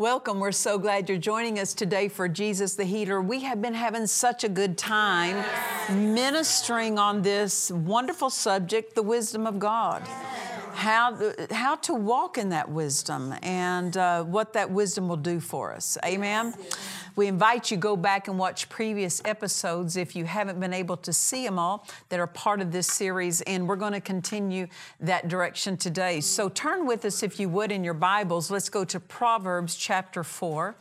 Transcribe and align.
Welcome. 0.00 0.40
We're 0.40 0.52
so 0.52 0.78
glad 0.78 1.10
you're 1.10 1.18
joining 1.18 1.58
us 1.58 1.74
today 1.74 2.08
for 2.08 2.26
Jesus 2.26 2.74
the 2.74 2.84
Healer. 2.84 3.20
We 3.20 3.40
have 3.40 3.60
been 3.60 3.74
having 3.74 4.06
such 4.06 4.44
a 4.44 4.48
good 4.48 4.78
time 4.78 5.44
ministering 5.90 6.98
on 6.98 7.20
this 7.20 7.70
wonderful 7.70 8.30
subject, 8.30 8.94
the 8.94 9.02
wisdom 9.02 9.46
of 9.46 9.58
God. 9.58 10.00
How, 10.72 11.34
how 11.50 11.76
to 11.76 11.92
walk 11.92 12.38
in 12.38 12.48
that 12.48 12.70
wisdom 12.70 13.34
and 13.42 13.94
uh, 13.94 14.24
what 14.24 14.54
that 14.54 14.70
wisdom 14.70 15.06
will 15.06 15.18
do 15.18 15.38
for 15.38 15.74
us. 15.74 15.98
Amen. 16.02 16.54
We 17.20 17.26
invite 17.26 17.70
you 17.70 17.76
to 17.76 17.80
go 17.82 17.96
back 17.98 18.28
and 18.28 18.38
watch 18.38 18.70
previous 18.70 19.20
episodes 19.26 19.98
if 19.98 20.16
you 20.16 20.24
haven't 20.24 20.58
been 20.58 20.72
able 20.72 20.96
to 20.96 21.12
see 21.12 21.44
them 21.44 21.58
all 21.58 21.86
that 22.08 22.18
are 22.18 22.26
part 22.26 22.62
of 22.62 22.72
this 22.72 22.86
series, 22.86 23.42
and 23.42 23.68
we're 23.68 23.76
going 23.76 23.92
to 23.92 24.00
continue 24.00 24.68
that 25.00 25.28
direction 25.28 25.76
today. 25.76 26.22
So 26.22 26.48
turn 26.48 26.86
with 26.86 27.04
us, 27.04 27.22
if 27.22 27.38
you 27.38 27.50
would, 27.50 27.72
in 27.72 27.84
your 27.84 27.92
Bibles. 27.92 28.50
Let's 28.50 28.70
go 28.70 28.86
to 28.86 28.98
Proverbs 28.98 29.76
chapter 29.76 30.24
4. 30.24 30.74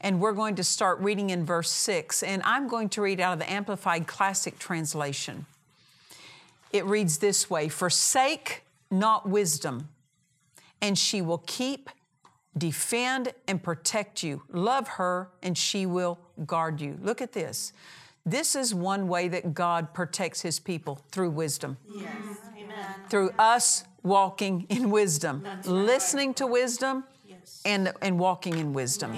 And 0.00 0.20
we're 0.20 0.34
going 0.34 0.54
to 0.54 0.62
start 0.62 1.00
reading 1.00 1.30
in 1.30 1.44
verse 1.44 1.72
6. 1.72 2.22
And 2.22 2.42
I'm 2.44 2.68
going 2.68 2.88
to 2.90 3.02
read 3.02 3.18
out 3.18 3.32
of 3.32 3.40
the 3.40 3.50
Amplified 3.50 4.06
Classic 4.06 4.56
Translation. 4.56 5.46
It 6.72 6.84
reads 6.84 7.18
this 7.18 7.50
way 7.50 7.68
Forsake 7.68 8.62
not 8.88 9.28
wisdom, 9.28 9.88
and 10.80 10.96
she 10.96 11.20
will 11.20 11.42
keep, 11.44 11.90
defend, 12.56 13.32
and 13.46 13.62
protect 13.62 14.22
you. 14.22 14.42
Love 14.50 14.88
her, 14.88 15.28
and 15.42 15.56
she 15.56 15.86
will 15.86 16.18
guard 16.46 16.80
you. 16.80 16.98
Look 17.02 17.20
at 17.20 17.32
this. 17.32 17.72
This 18.26 18.54
is 18.54 18.74
one 18.74 19.08
way 19.08 19.28
that 19.28 19.54
God 19.54 19.94
protects 19.94 20.42
his 20.42 20.60
people 20.60 21.00
through 21.10 21.30
wisdom. 21.30 21.78
Yes. 21.88 22.12
Amen. 22.56 22.86
Through 23.08 23.30
us 23.38 23.84
walking 24.02 24.66
in 24.68 24.90
wisdom, 24.90 25.44
listening 25.64 26.34
to 26.34 26.46
wisdom, 26.46 27.04
and, 27.64 27.92
and 28.00 28.18
walking 28.18 28.56
in 28.56 28.72
wisdom. 28.72 29.16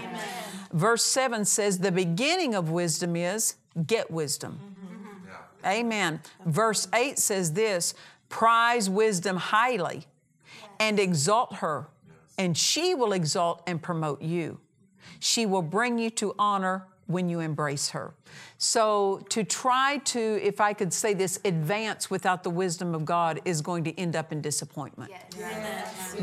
Verse 0.72 1.04
7 1.04 1.44
says, 1.44 1.78
The 1.78 1.92
beginning 1.92 2.54
of 2.54 2.70
wisdom 2.70 3.16
is 3.16 3.56
get 3.86 4.10
wisdom. 4.10 4.58
Mm-hmm. 4.62 5.66
Amen. 5.66 6.20
Verse 6.46 6.88
8 6.94 7.18
says 7.18 7.52
this 7.52 7.94
prize 8.28 8.88
wisdom 8.88 9.36
highly 9.36 10.06
and 10.80 10.98
exalt 10.98 11.56
her, 11.56 11.88
and 12.42 12.58
she 12.58 12.92
will 12.92 13.12
exalt 13.12 13.62
and 13.68 13.80
promote 13.80 14.20
you. 14.20 14.58
She 15.20 15.46
will 15.46 15.62
bring 15.62 15.96
you 15.96 16.10
to 16.10 16.34
honor 16.40 16.88
when 17.06 17.28
you 17.28 17.38
embrace 17.38 17.90
her. 17.90 18.14
So, 18.58 19.24
to 19.30 19.44
try 19.44 19.98
to, 20.04 20.40
if 20.42 20.60
I 20.60 20.72
could 20.72 20.92
say 20.92 21.14
this, 21.14 21.40
advance 21.44 22.10
without 22.10 22.44
the 22.44 22.50
wisdom 22.50 22.94
of 22.94 23.04
God 23.04 23.40
is 23.44 23.60
going 23.60 23.84
to 23.84 23.98
end 23.98 24.16
up 24.16 24.32
in 24.32 24.40
disappointment. 24.40 25.12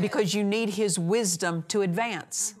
Because 0.00 0.34
you 0.34 0.44
need 0.44 0.70
His 0.70 0.98
wisdom 0.98 1.64
to 1.68 1.82
advance. 1.82 2.54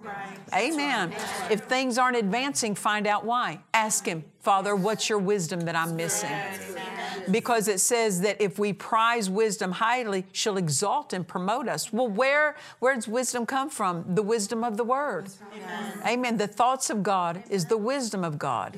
Amen. 0.54 1.12
If 1.50 1.60
things 1.60 1.98
aren't 1.98 2.16
advancing, 2.16 2.74
find 2.74 3.06
out 3.06 3.24
why. 3.24 3.60
Ask 3.72 4.06
Him, 4.06 4.24
Father, 4.40 4.76
what's 4.76 5.08
your 5.08 5.18
wisdom 5.18 5.60
that 5.60 5.76
I'm 5.76 5.96
missing? 5.96 6.30
because 7.30 7.68
it 7.68 7.80
says 7.80 8.20
that 8.20 8.40
if 8.40 8.58
we 8.58 8.72
prize 8.72 9.28
wisdom 9.28 9.72
highly, 9.72 10.26
she'll 10.32 10.56
exalt 10.56 11.12
and 11.12 11.26
promote 11.26 11.68
us. 11.68 11.92
Well, 11.92 12.08
where 12.08 12.56
where 12.78 12.94
does 12.94 13.08
wisdom 13.08 13.46
come 13.46 13.70
from? 13.70 14.04
The 14.14 14.22
wisdom 14.22 14.64
of 14.64 14.76
the 14.76 14.84
Word. 14.84 15.28
Amen. 16.06 16.36
The 16.36 16.46
thoughts 16.46 16.90
of 16.90 17.02
God 17.02 17.42
is 17.50 17.66
the 17.66 17.76
wisdom 17.76 18.24
of 18.24 18.38
God. 18.38 18.76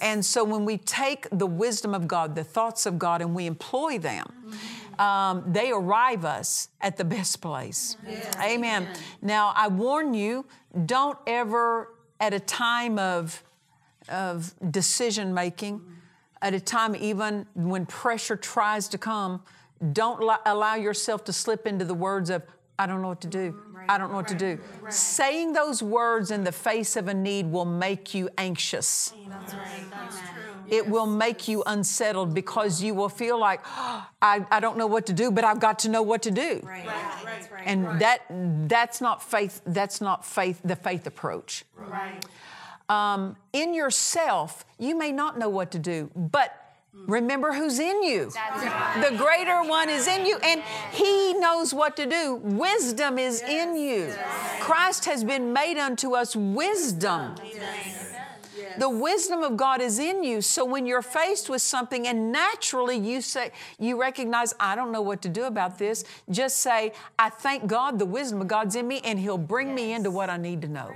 And 0.00 0.24
so 0.24 0.44
when 0.44 0.64
we 0.64 0.78
take 0.78 1.26
the 1.30 1.46
wisdom 1.46 1.94
of 1.94 2.06
God, 2.08 2.34
the 2.34 2.44
thoughts 2.44 2.86
of 2.86 2.98
God, 2.98 3.20
and 3.20 3.34
we 3.34 3.46
employ 3.46 3.98
them, 3.98 4.26
um, 4.98 5.44
they 5.46 5.70
arrive 5.70 6.24
us 6.24 6.68
at 6.80 6.96
the 6.96 7.04
best 7.16 7.40
place. 7.40 7.96
Amen. 8.42 8.88
Now, 9.22 9.52
I 9.56 9.68
warn 9.68 10.14
you, 10.14 10.46
don't 10.86 11.18
ever, 11.26 11.94
at 12.18 12.34
a 12.34 12.40
time 12.40 12.98
of 12.98 13.42
of 14.10 14.54
decision 14.70 15.32
making, 15.32 15.80
at 16.42 16.54
a 16.54 16.60
time 16.60 16.96
even 16.96 17.46
when 17.54 17.86
pressure 17.86 18.36
tries 18.36 18.88
to 18.88 18.98
come, 18.98 19.42
don't 19.92 20.22
allow 20.46 20.74
yourself 20.74 21.24
to 21.24 21.32
slip 21.32 21.66
into 21.66 21.84
the 21.84 21.94
words 21.94 22.28
of, 22.30 22.42
I 22.80 22.86
don't 22.86 23.02
know 23.02 23.08
what 23.08 23.20
to 23.20 23.28
do. 23.28 23.54
I 23.90 23.98
don't 23.98 24.10
know 24.10 24.16
what 24.16 24.28
to 24.28 24.34
do. 24.34 24.58
Saying 24.88 25.52
those 25.52 25.82
words 25.82 26.30
in 26.30 26.44
the 26.44 26.52
face 26.52 26.96
of 26.96 27.08
a 27.08 27.14
need 27.14 27.46
will 27.46 27.66
make 27.66 28.14
you 28.14 28.30
anxious. 28.38 29.12
That's 29.28 29.52
right. 29.52 29.90
That's 29.90 30.16
It 30.68 30.88
will 30.88 31.06
make 31.06 31.46
you 31.46 31.62
unsettled 31.66 32.32
because 32.32 32.82
you 32.82 32.94
will 32.94 33.10
feel 33.10 33.38
like, 33.38 33.60
"Oh, 33.66 34.06
I, 34.22 34.46
I 34.50 34.60
don't 34.60 34.78
know 34.78 34.86
what 34.86 35.04
to 35.06 35.12
do, 35.12 35.30
but 35.30 35.44
I've 35.44 35.60
got 35.60 35.80
to 35.80 35.90
know 35.90 36.02
what 36.02 36.22
to 36.22 36.30
do. 36.30 36.60
Right. 36.62 36.86
Right. 36.86 37.64
And 37.66 38.00
that 38.00 38.20
that's 38.68 39.02
not 39.02 39.22
faith, 39.22 39.60
that's 39.66 40.00
not 40.00 40.24
faith, 40.24 40.60
the 40.64 40.76
faith 40.76 41.06
approach 41.06 41.64
um, 42.90 43.36
in 43.52 43.72
yourself, 43.72 44.64
you 44.78 44.98
may 44.98 45.12
not 45.12 45.38
know 45.38 45.48
what 45.48 45.70
to 45.70 45.78
do, 45.78 46.10
but 46.16 46.59
Mm. 46.94 47.04
remember 47.06 47.52
who's 47.52 47.78
in 47.78 48.02
you. 48.02 48.32
The 49.00 49.14
greater 49.16 49.62
one 49.62 49.88
is 49.88 50.08
in 50.08 50.26
you, 50.26 50.38
and 50.38 50.60
he 50.90 51.34
knows 51.34 51.72
what 51.72 51.96
to 51.96 52.06
do. 52.06 52.40
Wisdom 52.42 53.16
is 53.16 53.42
in 53.42 53.76
you. 53.76 54.12
Christ 54.58 55.04
has 55.04 55.22
been 55.22 55.52
made 55.52 55.78
unto 55.78 56.16
us 56.16 56.34
wisdom. 56.34 57.36
The 58.78 58.88
wisdom 58.88 59.42
of 59.42 59.56
God 59.56 59.80
is 59.80 59.98
in 59.98 60.22
you. 60.22 60.40
So 60.40 60.64
when 60.64 60.86
you're 60.86 61.02
faced 61.02 61.48
with 61.48 61.62
something 61.62 62.06
and 62.06 62.32
naturally 62.32 62.96
you 62.96 63.20
say, 63.20 63.52
you 63.78 64.00
recognize, 64.00 64.54
I 64.60 64.74
don't 64.74 64.92
know 64.92 65.02
what 65.02 65.22
to 65.22 65.28
do 65.28 65.44
about 65.44 65.78
this, 65.78 66.04
just 66.30 66.58
say, 66.58 66.92
I 67.18 67.30
thank 67.30 67.66
God 67.66 67.98
the 67.98 68.06
wisdom 68.06 68.40
of 68.40 68.48
God's 68.48 68.76
in 68.76 68.86
me 68.86 69.00
and 69.04 69.18
He'll 69.18 69.38
bring 69.38 69.74
me 69.74 69.92
into 69.92 70.10
what 70.10 70.30
I 70.30 70.36
need 70.36 70.62
to 70.62 70.68
know. 70.68 70.92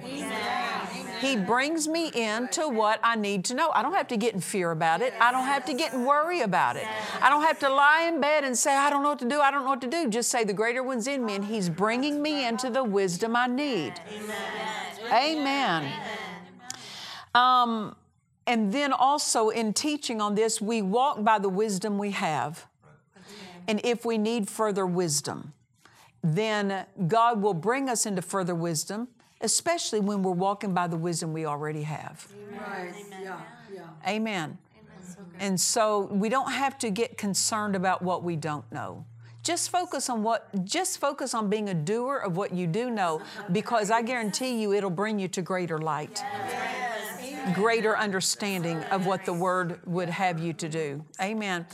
He 1.20 1.36
brings 1.36 1.88
me 1.88 2.10
into 2.12 2.68
what 2.68 3.00
I 3.02 3.16
need 3.16 3.44
to 3.46 3.54
know. 3.54 3.70
I 3.74 3.82
don't 3.82 3.94
have 3.94 4.08
to 4.08 4.16
get 4.16 4.34
in 4.34 4.40
fear 4.40 4.72
about 4.72 5.00
it. 5.00 5.14
I 5.20 5.32
don't 5.32 5.46
have 5.46 5.64
to 5.66 5.74
get 5.74 5.94
in 5.94 6.04
worry 6.04 6.42
about 6.42 6.76
it. 6.76 6.86
I 7.20 7.30
don't 7.30 7.42
have 7.42 7.58
to 7.60 7.68
lie 7.68 8.10
in 8.12 8.20
bed 8.20 8.44
and 8.44 8.56
say, 8.56 8.74
I 8.76 8.90
don't 8.90 9.02
know 9.02 9.10
what 9.10 9.20
to 9.20 9.28
do. 9.28 9.40
I 9.40 9.50
don't 9.50 9.64
know 9.64 9.70
what 9.70 9.80
to 9.82 9.86
do. 9.86 10.08
Just 10.08 10.30
say, 10.30 10.44
the 10.44 10.52
greater 10.52 10.82
one's 10.82 11.06
in 11.06 11.24
me 11.24 11.34
and 11.34 11.44
He's 11.44 11.68
bringing 11.68 12.20
me 12.20 12.46
into 12.46 12.68
the 12.68 12.84
wisdom 12.84 13.36
I 13.36 13.46
need. 13.46 13.94
Amen. 15.12 15.92
Um, 17.34 17.96
and 18.46 18.72
then 18.72 18.92
also 18.92 19.48
in 19.48 19.72
teaching 19.72 20.20
on 20.20 20.34
this, 20.34 20.60
we 20.60 20.82
walk 20.82 21.24
by 21.24 21.38
the 21.38 21.48
wisdom 21.48 21.98
we 21.98 22.10
have. 22.12 22.66
And 23.66 23.80
if 23.84 24.04
we 24.04 24.18
need 24.18 24.48
further 24.48 24.84
wisdom, 24.86 25.54
then 26.22 26.86
God 27.08 27.40
will 27.40 27.54
bring 27.54 27.88
us 27.88 28.06
into 28.06 28.22
further 28.22 28.54
wisdom, 28.54 29.08
especially 29.40 30.00
when 30.00 30.22
we're 30.22 30.32
walking 30.32 30.74
by 30.74 30.86
the 30.86 30.96
wisdom 30.96 31.32
we 31.32 31.46
already 31.46 31.82
have. 31.82 32.28
Amen. 34.06 34.58
And 35.40 35.60
so 35.60 36.00
we 36.12 36.28
don't 36.28 36.52
have 36.52 36.78
to 36.78 36.90
get 36.90 37.16
concerned 37.18 37.74
about 37.74 38.02
what 38.02 38.22
we 38.22 38.36
don't 38.36 38.70
know. 38.70 39.04
Just 39.42 39.70
focus 39.70 40.08
on 40.08 40.22
what 40.22 40.64
just 40.64 40.98
focus 40.98 41.34
on 41.34 41.50
being 41.50 41.68
a 41.68 41.74
doer 41.74 42.16
of 42.16 42.36
what 42.36 42.54
you 42.54 42.66
do 42.66 42.88
know 42.88 43.20
because 43.52 43.90
I 43.90 44.00
guarantee 44.00 44.60
you 44.62 44.72
it'll 44.72 44.88
bring 44.88 45.18
you 45.18 45.28
to 45.28 45.42
greater 45.42 45.78
light. 45.78 46.22
Greater 47.52 47.96
understanding 47.96 48.78
of 48.84 49.06
what 49.06 49.24
the 49.24 49.32
word 49.32 49.80
would 49.84 50.08
have 50.08 50.40
you 50.40 50.52
to 50.54 50.68
do. 50.68 51.04
Amen. 51.20 51.66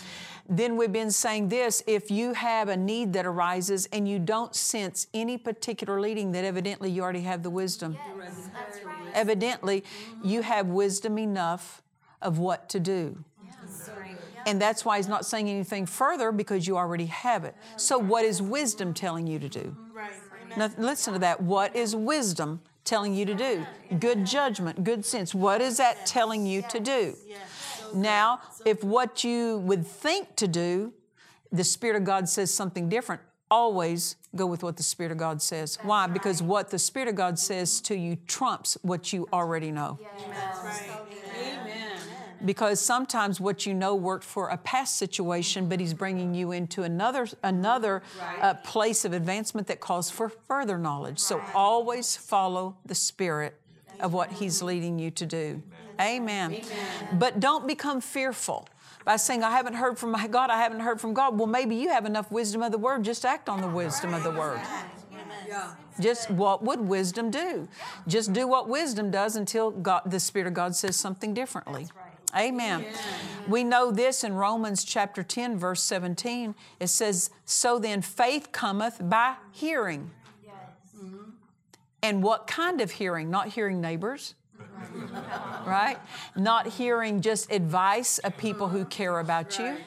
Then 0.49 0.77
we've 0.77 0.93
been 0.93 1.13
saying 1.13 1.49
this 1.49 1.81
if 1.87 2.11
you 2.11 2.33
have 2.33 2.69
a 2.69 2.77
need 2.77 3.13
that 3.13 3.25
arises 3.25 3.89
and 3.93 4.09
you 4.09 4.19
don't 4.19 4.55
sense 4.55 5.07
any 5.15 5.39
particular 5.39 6.01
leading, 6.01 6.33
that 6.33 6.45
evidently 6.45 6.91
you 6.91 7.03
already 7.03 7.21
have 7.21 7.45
the 7.45 7.51
wisdom. 7.51 7.97
Evidently, 9.15 9.85
you 10.25 10.43
have 10.43 10.67
wisdom 10.67 11.19
enough 11.19 11.83
of 12.21 12.39
what 12.39 12.69
to 12.71 12.81
do. 12.81 13.25
And 14.47 14.61
that's 14.61 14.85
why 14.85 14.97
he's 14.97 15.09
not 15.09 15.25
saying 15.25 15.49
anything 15.49 15.87
further 15.87 16.33
because 16.33 16.67
you 16.67 16.77
already 16.77 17.07
have 17.07 17.45
it. 17.45 17.55
So, 17.77 17.99
what 17.99 18.25
is 18.25 18.43
wisdom 18.43 18.95
telling 18.95 19.27
you 19.27 19.39
to 19.39 19.49
do? 19.49 19.77
Now, 20.57 20.71
listen 20.79 21.13
to 21.13 21.19
that. 21.21 21.43
What 21.43 21.77
is 21.77 21.95
wisdom 21.95 22.61
telling 22.91 23.15
you 23.15 23.25
to 23.25 23.35
do? 23.35 23.65
Good 24.01 24.27
judgment, 24.27 24.83
good 24.83 25.05
sense. 25.05 25.33
What 25.33 25.61
is 25.61 25.77
that 25.77 26.07
telling 26.07 26.45
you 26.45 26.63
to 26.71 26.81
do? 26.81 27.15
Now, 27.95 28.41
if 28.67 28.83
what 28.83 29.23
you 29.23 29.59
would 29.59 29.87
think 29.87 30.35
to 30.37 30.49
do, 30.49 30.93
the 31.53 31.63
Spirit 31.63 31.97
of 31.97 32.05
God 32.05 32.29
says 32.29 32.53
something 32.53 32.89
different, 32.89 33.23
always 33.49 34.17
go 34.35 34.45
with 34.47 34.63
what 34.65 34.77
the 34.77 34.83
Spirit 34.83 35.13
of 35.13 35.19
God 35.19 35.41
says. 35.41 35.79
Why? 35.83 36.09
Because 36.09 36.43
what 36.43 36.71
the 36.71 36.79
Spirit 36.79 37.09
of 37.09 37.15
God 37.15 37.39
says 37.39 37.81
to 37.83 37.97
you 37.97 38.17
trumps 38.27 38.77
what 38.83 39.13
you 39.13 39.29
already 39.33 39.71
know. 39.71 39.99
Because 42.45 42.81
sometimes 42.81 43.41
what 43.41 43.67
you 43.67 43.75
know 43.75 43.95
worked 43.95 44.25
for 44.25 44.49
a 44.49 44.57
past 44.57 44.97
situation, 44.97 45.69
but 45.69 45.81
He's 45.81 45.95
bringing 45.95 46.35
you 46.35 46.53
into 46.53 46.83
another 46.83 47.29
another 47.43 48.03
uh, 48.41 48.55
place 48.55 49.05
of 49.05 49.13
advancement 49.13 49.67
that 49.67 49.81
calls 49.81 50.11
for 50.11 50.29
further 50.29 50.79
knowledge. 50.79 51.19
So 51.19 51.43
always 51.55 52.17
follow 52.17 52.77
the 52.87 52.95
Spirit 52.95 53.61
of 54.01 54.13
what 54.13 54.33
He's 54.33 54.63
leading 54.63 54.99
you 54.99 55.11
to 55.13 55.27
do. 55.27 55.63
Amen. 56.01 56.63
But 57.13 57.41
don't 57.41 57.67
become 57.67 58.01
fearful 58.01 58.67
by 59.05 59.17
saying, 59.17 59.43
I 59.43 59.51
haven't 59.51 59.75
heard 59.75 59.99
from 59.99 60.11
my 60.11 60.27
God, 60.27 60.51
I 60.51 60.59
haven't 60.59 60.81
heard 60.81 61.01
from 61.01 61.15
God. 61.15 61.39
Well, 61.39 61.47
maybe 61.47 61.77
you 61.77 61.89
have 61.89 62.07
enough 62.07 62.31
wisdom 62.31 62.63
of 62.63 62.73
the 62.73 62.79
Word. 62.79 63.03
Just 63.03 63.25
act 63.25 63.49
on 63.49 63.61
the 63.61 63.69
wisdom 63.69 64.15
of 64.15 64.23
the 64.23 64.31
Word. 64.31 64.61
Just 66.01 66.31
what 66.31 66.63
would 66.63 66.81
wisdom 66.81 67.31
do? 67.31 67.69
Just 68.07 68.33
do 68.33 68.47
what 68.47 68.69
wisdom 68.69 69.11
does 69.11 69.37
until 69.37 69.71
God, 69.71 70.03
the 70.07 70.21
Spirit 70.21 70.47
of 70.49 70.55
God 70.55 70.75
says 70.75 70.97
something 70.97 71.35
differently. 71.35 71.89
Amen. 72.37 72.85
We 73.49 73.65
know 73.65 73.91
this 73.91 74.23
in 74.23 74.35
Romans 74.35 74.85
chapter 74.85 75.23
10, 75.23 75.59
verse 75.59 75.83
17. 75.83 76.55
It 76.79 76.87
says, 76.89 77.31
So 77.45 77.79
then 77.79 78.03
faith 78.03 78.53
cometh 78.53 78.99
by 79.01 79.37
hearing. 79.53 80.11
Yes. 80.45 80.55
And 82.03 82.23
what 82.23 82.47
kind 82.47 82.81
of 82.81 82.93
hearing? 82.93 83.31
Not 83.31 83.49
hearing 83.49 83.81
neighbors, 83.81 84.35
right? 85.67 85.99
Not 86.37 86.69
hearing 86.69 87.21
just 87.21 87.51
advice 87.51 88.19
of 88.19 88.37
people 88.37 88.69
who 88.69 88.85
care 88.85 89.19
about 89.19 89.59
you. 89.59 89.65
Right. 89.65 89.79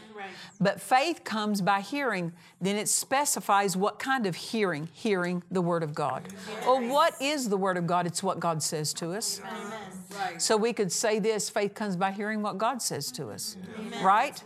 But 0.60 0.80
faith 0.82 1.24
comes 1.24 1.62
by 1.62 1.82
hearing. 1.82 2.34
Then 2.62 2.76
it 2.76 2.88
specifies 2.88 3.76
what 3.76 4.00
kind 4.00 4.26
of 4.26 4.36
hearing? 4.36 4.90
Hearing 4.94 5.44
the 5.52 5.62
Word 5.62 5.84
of 5.84 5.94
God. 5.94 6.28
Well, 6.66 6.82
what 6.82 7.22
is 7.22 7.50
the 7.50 7.58
Word 7.58 7.78
of 7.78 7.88
God? 7.88 8.06
It's 8.06 8.24
what 8.24 8.40
God 8.40 8.62
says 8.64 8.94
to 8.96 9.14
us. 9.14 9.42
So 10.38 10.58
we 10.58 10.74
could 10.74 10.92
say 10.92 11.20
this 11.20 11.50
faith 11.50 11.74
comes 11.74 11.96
by 11.96 12.12
hearing 12.12 12.42
what 12.42 12.58
God 12.58 12.82
says 12.82 13.12
to 13.14 13.30
us. 13.30 13.58
Right? 14.02 14.42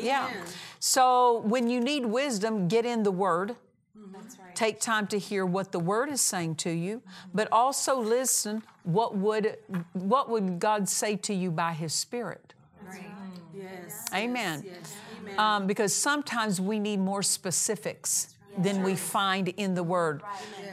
Yeah. 0.00 0.30
So 0.78 1.40
when 1.40 1.68
you 1.68 1.80
need 1.80 2.06
wisdom, 2.06 2.68
get 2.68 2.84
in 2.84 3.02
the 3.02 3.12
Word. 3.12 3.56
Take 4.54 4.80
time 4.80 5.08
to 5.08 5.18
hear 5.18 5.44
what 5.44 5.72
the 5.72 5.80
Word 5.80 6.08
is 6.08 6.20
saying 6.20 6.56
to 6.56 6.70
you, 6.70 7.02
but 7.32 7.48
also 7.50 7.98
listen 8.00 8.62
what 8.84 9.16
would, 9.16 9.56
what 9.92 10.30
would 10.30 10.60
God 10.60 10.88
say 10.88 11.16
to 11.16 11.34
you 11.34 11.50
by 11.50 11.72
His 11.72 11.92
Spirit. 11.92 12.54
Yes. 13.54 14.04
Amen. 14.14 14.64
Yes. 14.64 14.94
Um, 15.38 15.66
because 15.66 15.92
sometimes 15.92 16.60
we 16.60 16.78
need 16.78 17.00
more 17.00 17.22
specifics 17.22 18.34
than 18.58 18.82
we 18.82 18.94
find 18.94 19.48
in 19.48 19.74
the 19.74 19.82
Word. 19.82 20.22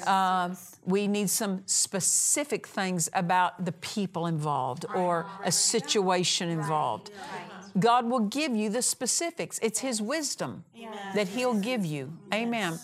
Um, 0.06 0.58
we 0.86 1.08
need 1.08 1.30
some 1.30 1.64
specific 1.66 2.68
things 2.68 3.10
about 3.14 3.66
the 3.66 3.72
people 3.74 4.26
involved 4.26 4.86
or 4.96 5.28
a 5.44 5.52
situation 5.52 6.50
involved. 6.50 7.12
God 7.80 8.10
will 8.10 8.22
give 8.22 8.56
you 8.56 8.70
the 8.70 8.82
specifics. 8.82 9.60
It's 9.62 9.80
His 9.80 10.02
wisdom 10.02 10.64
that 11.16 11.28
He'll 11.30 11.54
give 11.54 11.86
you. 11.86 12.14
Amen. 12.34 12.80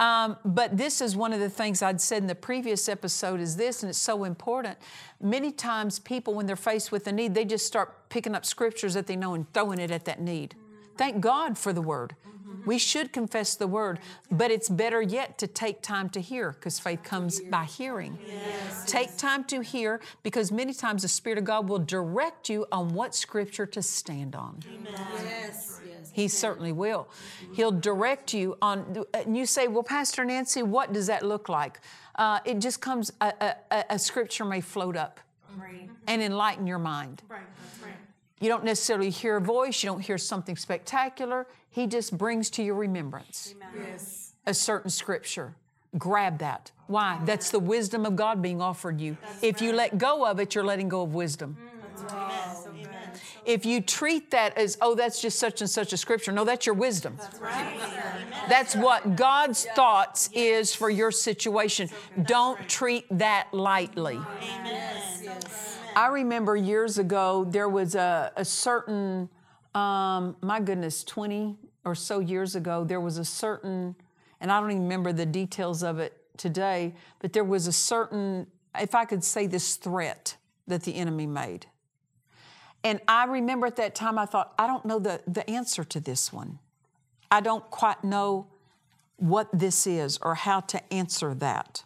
Um, 0.00 0.36
but 0.44 0.76
this 0.76 1.00
is 1.00 1.16
one 1.16 1.32
of 1.32 1.40
the 1.40 1.50
things 1.50 1.82
I'd 1.82 2.00
said 2.00 2.22
in 2.22 2.28
the 2.28 2.34
previous 2.34 2.88
episode 2.88 3.40
is 3.40 3.56
this, 3.56 3.82
and 3.82 3.90
it's 3.90 3.98
so 3.98 4.24
important. 4.24 4.78
Many 5.20 5.50
times, 5.50 5.98
people, 5.98 6.34
when 6.34 6.46
they're 6.46 6.56
faced 6.56 6.92
with 6.92 7.06
a 7.08 7.12
need, 7.12 7.34
they 7.34 7.44
just 7.44 7.66
start 7.66 8.08
picking 8.08 8.34
up 8.34 8.46
scriptures 8.46 8.94
that 8.94 9.08
they 9.08 9.16
know 9.16 9.34
and 9.34 9.52
throwing 9.52 9.80
it 9.80 9.90
at 9.90 10.04
that 10.04 10.20
need. 10.20 10.54
Thank 10.98 11.20
God 11.20 11.56
for 11.56 11.72
the 11.72 11.80
Word. 11.80 12.14
We 12.66 12.76
should 12.76 13.12
confess 13.12 13.54
the 13.54 13.66
Word, 13.66 14.00
but 14.30 14.50
it's 14.50 14.68
better 14.68 15.00
yet 15.00 15.38
to 15.38 15.46
take 15.46 15.80
time 15.80 16.10
to 16.10 16.20
hear 16.20 16.52
because 16.52 16.78
faith 16.78 17.02
comes 17.02 17.40
by 17.40 17.64
hearing. 17.64 18.18
Take 18.86 19.16
time 19.16 19.44
to 19.44 19.60
hear 19.60 20.00
because 20.22 20.52
many 20.52 20.74
times 20.74 21.02
the 21.02 21.08
Spirit 21.08 21.38
of 21.38 21.44
God 21.44 21.68
will 21.68 21.78
direct 21.78 22.50
you 22.50 22.66
on 22.70 22.92
what 22.92 23.14
scripture 23.14 23.64
to 23.66 23.80
stand 23.80 24.34
on. 24.34 24.60
Yes. 25.24 25.80
Yes. 25.86 26.10
He 26.12 26.28
certainly 26.28 26.72
will. 26.72 27.08
He'll 27.54 27.72
direct 27.72 28.34
you 28.34 28.58
on, 28.60 29.04
and 29.14 29.36
you 29.36 29.46
say, 29.46 29.68
Well, 29.68 29.84
Pastor 29.84 30.24
Nancy, 30.24 30.62
what 30.62 30.92
does 30.92 31.06
that 31.06 31.24
look 31.24 31.48
like? 31.48 31.80
Uh, 32.16 32.40
it 32.44 32.58
just 32.58 32.80
comes, 32.80 33.12
a, 33.20 33.54
a, 33.70 33.84
a 33.90 33.98
scripture 33.98 34.44
may 34.44 34.60
float 34.60 34.96
up 34.96 35.20
and 36.06 36.20
enlighten 36.20 36.66
your 36.66 36.78
mind. 36.80 37.22
You 38.40 38.48
don't 38.48 38.64
necessarily 38.64 39.10
hear 39.10 39.36
a 39.36 39.40
voice, 39.40 39.82
you 39.82 39.88
don't 39.88 40.00
hear 40.00 40.18
something 40.18 40.56
spectacular. 40.56 41.46
He 41.70 41.86
just 41.86 42.16
brings 42.16 42.50
to 42.50 42.62
your 42.62 42.74
remembrance 42.74 43.54
Yes. 43.76 44.34
a 44.46 44.54
certain 44.54 44.90
scripture. 44.90 45.54
Grab 45.96 46.38
that. 46.38 46.70
Why? 46.86 47.20
That's 47.24 47.50
the 47.50 47.58
wisdom 47.58 48.06
of 48.06 48.16
God 48.16 48.40
being 48.42 48.60
offered 48.60 49.00
you. 49.00 49.16
If 49.42 49.60
you 49.60 49.72
let 49.72 49.98
go 49.98 50.26
of 50.26 50.38
it, 50.38 50.54
you're 50.54 50.64
letting 50.64 50.88
go 50.88 51.02
of 51.02 51.14
wisdom. 51.14 51.56
If 53.44 53.64
you 53.64 53.80
treat 53.80 54.30
that 54.32 54.56
as, 54.58 54.76
oh, 54.82 54.94
that's 54.94 55.22
just 55.22 55.38
such 55.38 55.62
and 55.62 55.70
such 55.70 55.92
a 55.92 55.96
scripture, 55.96 56.32
no, 56.32 56.44
that's 56.44 56.66
your 56.66 56.74
wisdom. 56.74 57.16
That's 58.48 58.76
what 58.76 59.16
God's 59.16 59.64
thoughts 59.74 60.28
is 60.34 60.74
for 60.74 60.90
your 60.90 61.10
situation. 61.10 61.88
Don't 62.24 62.68
treat 62.68 63.06
that 63.10 63.48
lightly. 63.52 64.20
I 65.98 66.06
remember 66.06 66.54
years 66.54 66.98
ago, 66.98 67.44
there 67.50 67.68
was 67.68 67.96
a, 67.96 68.30
a 68.36 68.44
certain, 68.44 69.28
um, 69.74 70.36
my 70.40 70.60
goodness, 70.60 71.02
20 71.02 71.56
or 71.84 71.96
so 71.96 72.20
years 72.20 72.54
ago, 72.54 72.84
there 72.84 73.00
was 73.00 73.18
a 73.18 73.24
certain, 73.24 73.96
and 74.40 74.52
I 74.52 74.60
don't 74.60 74.70
even 74.70 74.84
remember 74.84 75.12
the 75.12 75.26
details 75.26 75.82
of 75.82 75.98
it 75.98 76.16
today, 76.36 76.94
but 77.18 77.32
there 77.32 77.42
was 77.42 77.66
a 77.66 77.72
certain, 77.72 78.46
if 78.78 78.94
I 78.94 79.06
could 79.06 79.24
say 79.24 79.48
this 79.48 79.74
threat 79.74 80.36
that 80.68 80.84
the 80.84 80.94
enemy 80.94 81.26
made. 81.26 81.66
And 82.84 83.00
I 83.08 83.24
remember 83.24 83.66
at 83.66 83.74
that 83.74 83.96
time, 83.96 84.20
I 84.20 84.26
thought, 84.26 84.54
I 84.56 84.68
don't 84.68 84.84
know 84.84 85.00
the, 85.00 85.20
the 85.26 85.50
answer 85.50 85.82
to 85.82 85.98
this 85.98 86.32
one. 86.32 86.60
I 87.28 87.40
don't 87.40 87.68
quite 87.72 88.04
know 88.04 88.46
what 89.16 89.48
this 89.52 89.84
is 89.84 90.16
or 90.22 90.36
how 90.36 90.60
to 90.60 90.94
answer 90.94 91.34
that. 91.34 91.82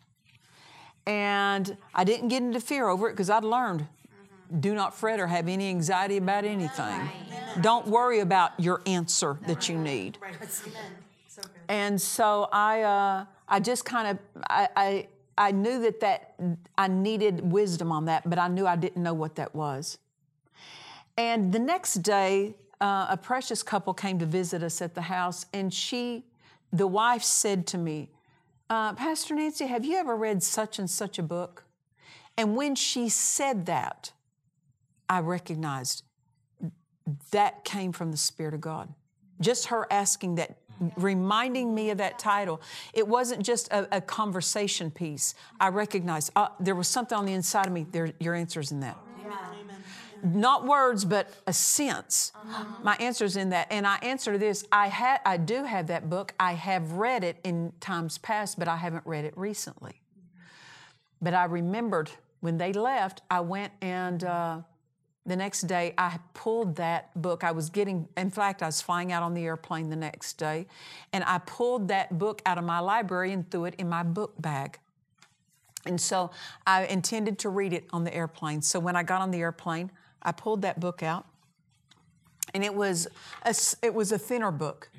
And 1.06 1.78
I 1.94 2.04
didn't 2.04 2.28
get 2.28 2.42
into 2.42 2.60
fear 2.60 2.88
over 2.88 3.08
it 3.08 3.12
because 3.12 3.30
I'd 3.30 3.42
learned 3.42 3.86
do 4.60 4.74
not 4.74 4.94
fret 4.94 5.20
or 5.20 5.26
have 5.26 5.48
any 5.48 5.68
anxiety 5.68 6.16
about 6.16 6.44
anything. 6.44 7.08
Don't 7.60 7.86
worry 7.86 8.20
about 8.20 8.58
your 8.58 8.82
answer 8.86 9.38
that 9.46 9.68
you 9.68 9.78
need. 9.78 10.18
And 11.68 12.00
so 12.00 12.48
I, 12.52 12.82
uh, 12.82 13.24
I 13.48 13.60
just 13.60 13.84
kind 13.84 14.08
of, 14.08 14.18
I, 14.48 14.68
I, 14.76 15.08
I 15.38 15.50
knew 15.52 15.80
that 15.82 16.00
that 16.00 16.34
I 16.76 16.88
needed 16.88 17.40
wisdom 17.50 17.90
on 17.90 18.04
that, 18.06 18.28
but 18.28 18.38
I 18.38 18.48
knew 18.48 18.66
I 18.66 18.76
didn't 18.76 19.02
know 19.02 19.14
what 19.14 19.36
that 19.36 19.54
was. 19.54 19.98
And 21.16 21.52
the 21.52 21.58
next 21.58 21.94
day, 22.02 22.54
uh, 22.80 23.06
a 23.10 23.16
precious 23.16 23.62
couple 23.62 23.94
came 23.94 24.18
to 24.18 24.26
visit 24.26 24.62
us 24.62 24.82
at 24.82 24.94
the 24.94 25.02
house, 25.02 25.46
and 25.52 25.72
she, 25.72 26.24
the 26.72 26.86
wife, 26.86 27.22
said 27.22 27.66
to 27.68 27.78
me, 27.78 28.10
uh, 28.68 28.92
Pastor 28.94 29.34
Nancy, 29.34 29.66
have 29.66 29.84
you 29.84 29.96
ever 29.96 30.16
read 30.16 30.42
such 30.42 30.78
and 30.78 30.90
such 30.90 31.18
a 31.18 31.22
book? 31.22 31.64
And 32.36 32.56
when 32.56 32.74
she 32.74 33.08
said 33.08 33.66
that, 33.66 34.12
I 35.12 35.20
recognized 35.20 36.04
that 37.32 37.64
came 37.64 37.92
from 37.92 38.12
the 38.12 38.16
Spirit 38.16 38.54
of 38.54 38.62
God. 38.62 38.88
Just 39.42 39.66
her 39.66 39.86
asking 39.90 40.36
that, 40.36 40.56
reminding 40.96 41.74
me 41.74 41.90
of 41.90 41.98
that 41.98 42.18
title. 42.18 42.62
It 42.94 43.06
wasn't 43.06 43.44
just 43.44 43.70
a, 43.72 43.98
a 43.98 44.00
conversation 44.00 44.90
piece. 44.90 45.34
I 45.60 45.68
recognized 45.68 46.30
uh, 46.34 46.48
there 46.58 46.74
was 46.74 46.88
something 46.88 47.18
on 47.18 47.26
the 47.26 47.34
inside 47.34 47.66
of 47.66 47.74
me. 47.74 47.84
There, 47.90 48.14
your 48.20 48.34
answer's 48.34 48.72
in 48.72 48.80
that. 48.80 48.96
Not 50.24 50.64
words, 50.66 51.04
but 51.04 51.28
a 51.46 51.52
sense. 51.52 52.32
My 52.82 52.96
answer's 52.96 53.36
in 53.36 53.50
that. 53.50 53.66
And 53.70 53.86
I 53.86 53.96
answer 53.96 54.38
this 54.38 54.64
I, 54.72 54.88
ha- 54.88 55.20
I 55.26 55.36
do 55.36 55.64
have 55.64 55.88
that 55.88 56.08
book. 56.08 56.32
I 56.40 56.52
have 56.54 56.92
read 56.92 57.22
it 57.22 57.36
in 57.44 57.74
times 57.80 58.16
past, 58.16 58.58
but 58.58 58.66
I 58.66 58.76
haven't 58.76 59.04
read 59.04 59.26
it 59.26 59.36
recently. 59.36 60.00
But 61.20 61.34
I 61.34 61.44
remembered 61.44 62.10
when 62.40 62.56
they 62.56 62.72
left, 62.72 63.20
I 63.30 63.40
went 63.40 63.72
and 63.82 64.24
uh, 64.24 64.60
the 65.24 65.36
next 65.36 65.62
day 65.62 65.94
I 65.96 66.18
pulled 66.34 66.76
that 66.76 67.10
book. 67.20 67.44
I 67.44 67.52
was 67.52 67.70
getting, 67.70 68.08
in 68.16 68.30
fact, 68.30 68.62
I 68.62 68.66
was 68.66 68.80
flying 68.80 69.12
out 69.12 69.22
on 69.22 69.34
the 69.34 69.44
airplane 69.44 69.90
the 69.90 69.96
next 69.96 70.34
day, 70.34 70.66
and 71.12 71.22
I 71.24 71.38
pulled 71.38 71.88
that 71.88 72.18
book 72.18 72.42
out 72.44 72.58
of 72.58 72.64
my 72.64 72.80
library 72.80 73.32
and 73.32 73.48
threw 73.50 73.66
it 73.66 73.74
in 73.78 73.88
my 73.88 74.02
book 74.02 74.34
bag. 74.40 74.78
And 75.86 76.00
so 76.00 76.30
I 76.66 76.84
intended 76.86 77.38
to 77.40 77.48
read 77.48 77.72
it 77.72 77.86
on 77.92 78.04
the 78.04 78.14
airplane. 78.14 78.62
So 78.62 78.78
when 78.78 78.96
I 78.96 79.02
got 79.02 79.20
on 79.20 79.30
the 79.30 79.40
airplane, 79.40 79.90
I 80.22 80.32
pulled 80.32 80.62
that 80.62 80.78
book 80.78 81.02
out 81.02 81.26
and 82.54 82.64
it 82.64 82.74
was 82.74 83.08
a, 83.44 83.54
it 83.82 83.94
was 83.94 84.12
a 84.12 84.18
thinner 84.18 84.50
book, 84.50 84.90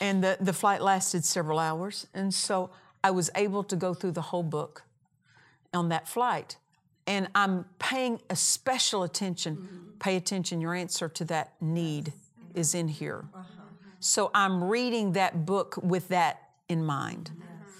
and 0.00 0.22
the, 0.22 0.36
the 0.40 0.52
flight 0.52 0.80
lasted 0.80 1.24
several 1.24 1.58
hours, 1.58 2.06
and 2.14 2.32
so 2.32 2.70
I 3.02 3.10
was 3.10 3.30
able 3.34 3.64
to 3.64 3.76
go 3.76 3.94
through 3.94 4.12
the 4.12 4.20
whole 4.22 4.42
book 4.42 4.84
on 5.72 5.88
that 5.88 6.08
flight, 6.08 6.56
and 7.06 7.28
I'm 7.34 7.64
paying 7.78 8.20
a 8.30 8.36
special 8.36 9.02
attention. 9.02 9.56
Mm-hmm. 9.56 9.90
Pay 9.98 10.16
attention. 10.16 10.60
Your 10.60 10.74
answer 10.74 11.08
to 11.08 11.24
that 11.26 11.54
need 11.60 12.12
is 12.54 12.74
in 12.74 12.88
here. 12.88 13.24
Uh-huh. 13.34 13.44
So 14.00 14.30
I'm 14.34 14.64
reading 14.64 15.12
that 15.12 15.44
book 15.44 15.78
with 15.82 16.08
that 16.08 16.42
in 16.68 16.84
mind. 16.84 17.30
Uh-huh. 17.32 17.70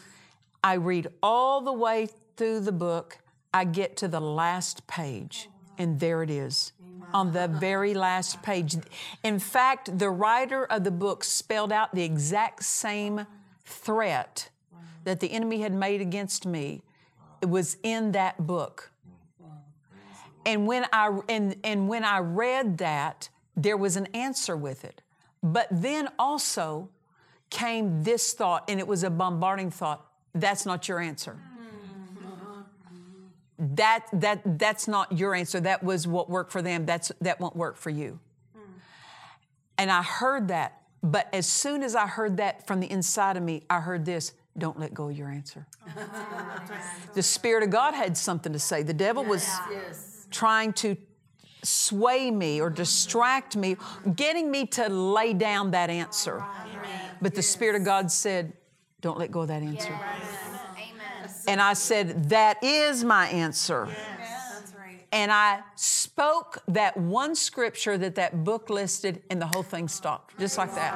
I 0.63 0.75
read 0.75 1.09
all 1.23 1.61
the 1.61 1.73
way 1.73 2.09
through 2.37 2.61
the 2.61 2.73
book. 2.73 3.19
I 3.53 3.65
get 3.65 3.97
to 3.99 4.09
the 4.09 4.21
last 4.21 4.87
page, 4.87 5.49
oh, 5.49 5.75
and 5.79 5.99
there 5.99 6.23
it 6.23 6.31
is 6.31 6.73
on 7.13 7.33
the 7.33 7.49
very 7.49 7.95
last 7.95 8.43
page. 8.43 8.77
In 9.23 9.39
fact, 9.39 9.99
the 9.99 10.11
writer 10.11 10.65
of 10.65 10.85
the 10.85 10.91
book 10.91 11.25
spelled 11.25 11.73
out 11.73 11.95
the 11.95 12.03
exact 12.03 12.65
same 12.65 13.27
threat 13.65 14.49
that 15.05 15.21
the 15.21 15.33
enemy 15.33 15.61
had 15.61 15.73
made 15.73 16.01
against 16.01 16.47
me. 16.47 16.83
It 17.41 17.49
was 17.49 17.77
in 17.83 18.13
that 18.13 18.47
book. 18.47 18.90
And 20.51 20.67
when 20.67 20.85
I 20.93 21.17
and, 21.29 21.55
and 21.63 21.89
when 21.89 22.03
I 22.03 22.19
read 22.19 22.79
that, 22.79 23.29
there 23.57 23.77
was 23.77 23.95
an 23.95 24.07
answer 24.07 24.57
with 24.57 24.85
it. 24.85 25.01
But 25.45 25.69
then 25.71 26.09
also 26.19 26.89
came 27.51 28.03
this 28.03 28.33
thought, 28.33 28.65
and 28.69 28.81
it 28.81 28.89
was 28.89 29.05
a 29.05 29.11
bombarding 29.11 29.71
thought. 29.71 30.05
That's 30.35 30.67
not 30.67 30.89
your 30.89 30.99
answer. 30.99 31.39
That 33.61 34.07
that 34.13 34.59
that's 34.59 34.89
not 34.89 35.17
your 35.17 35.37
answer. 35.37 35.61
That 35.61 35.85
was 35.85 36.09
what 36.09 36.29
worked 36.29 36.51
for 36.51 36.63
them. 36.63 36.85
That's 36.85 37.13
that 37.21 37.39
won't 37.39 37.55
work 37.55 37.77
for 37.77 37.91
you. 37.91 38.19
And 39.79 39.89
I 39.89 40.03
heard 40.03 40.49
that, 40.49 40.83
but 41.01 41.29
as 41.33 41.47
soon 41.47 41.85
as 41.85 41.95
I 41.95 42.09
heard 42.09 42.39
that 42.39 42.67
from 42.67 42.81
the 42.81 42.91
inside 42.91 43.37
of 43.37 43.45
me, 43.45 43.63
I 43.71 43.79
heard 43.79 44.05
this 44.05 44.33
don't 44.59 44.81
let 44.81 44.93
go 44.95 45.11
of 45.11 45.17
your 45.17 45.29
answer. 45.29 45.69
the 47.15 47.23
Spirit 47.23 47.63
of 47.63 47.71
God 47.71 47.95
had 47.95 48.17
something 48.17 48.53
to 48.53 48.59
say. 48.59 48.83
The 48.83 48.93
devil 48.93 49.25
was 49.25 49.49
trying 50.31 50.73
to 50.75 50.97
sway 51.63 52.31
me 52.31 52.61
or 52.61 52.71
distract 52.71 53.57
me, 53.57 53.77
getting 54.17 54.51
me 54.51 54.67
to 54.67 54.89
lay 54.89 55.33
down 55.35 55.73
that 55.73 55.91
answer. 55.91 56.43
But 57.21 57.35
the 57.35 57.43
Spirit 57.43 57.77
of 57.77 57.85
God 57.85 58.11
said, 58.11 58.53
don't 59.01 59.19
let 59.19 59.31
go 59.31 59.41
of 59.41 59.49
that 59.49 59.63
answer. 59.63 59.99
And 61.49 61.61
I 61.61 61.73
said, 61.73 62.31
that 62.31 62.63
is 62.63 63.05
my 63.05 63.29
answer. 63.29 63.89
And 65.13 65.33
I 65.33 65.61
spoke 65.75 66.63
that 66.69 66.97
one 66.97 67.35
scripture 67.35 67.99
that 67.99 68.15
that 68.15 68.45
book 68.45 68.71
listed, 68.71 69.23
and 69.29 69.43
the 69.43 69.47
whole 69.47 69.63
thing 69.63 69.89
stopped, 69.89 70.39
just 70.39 70.57
like 70.57 70.75
that. 70.77 70.95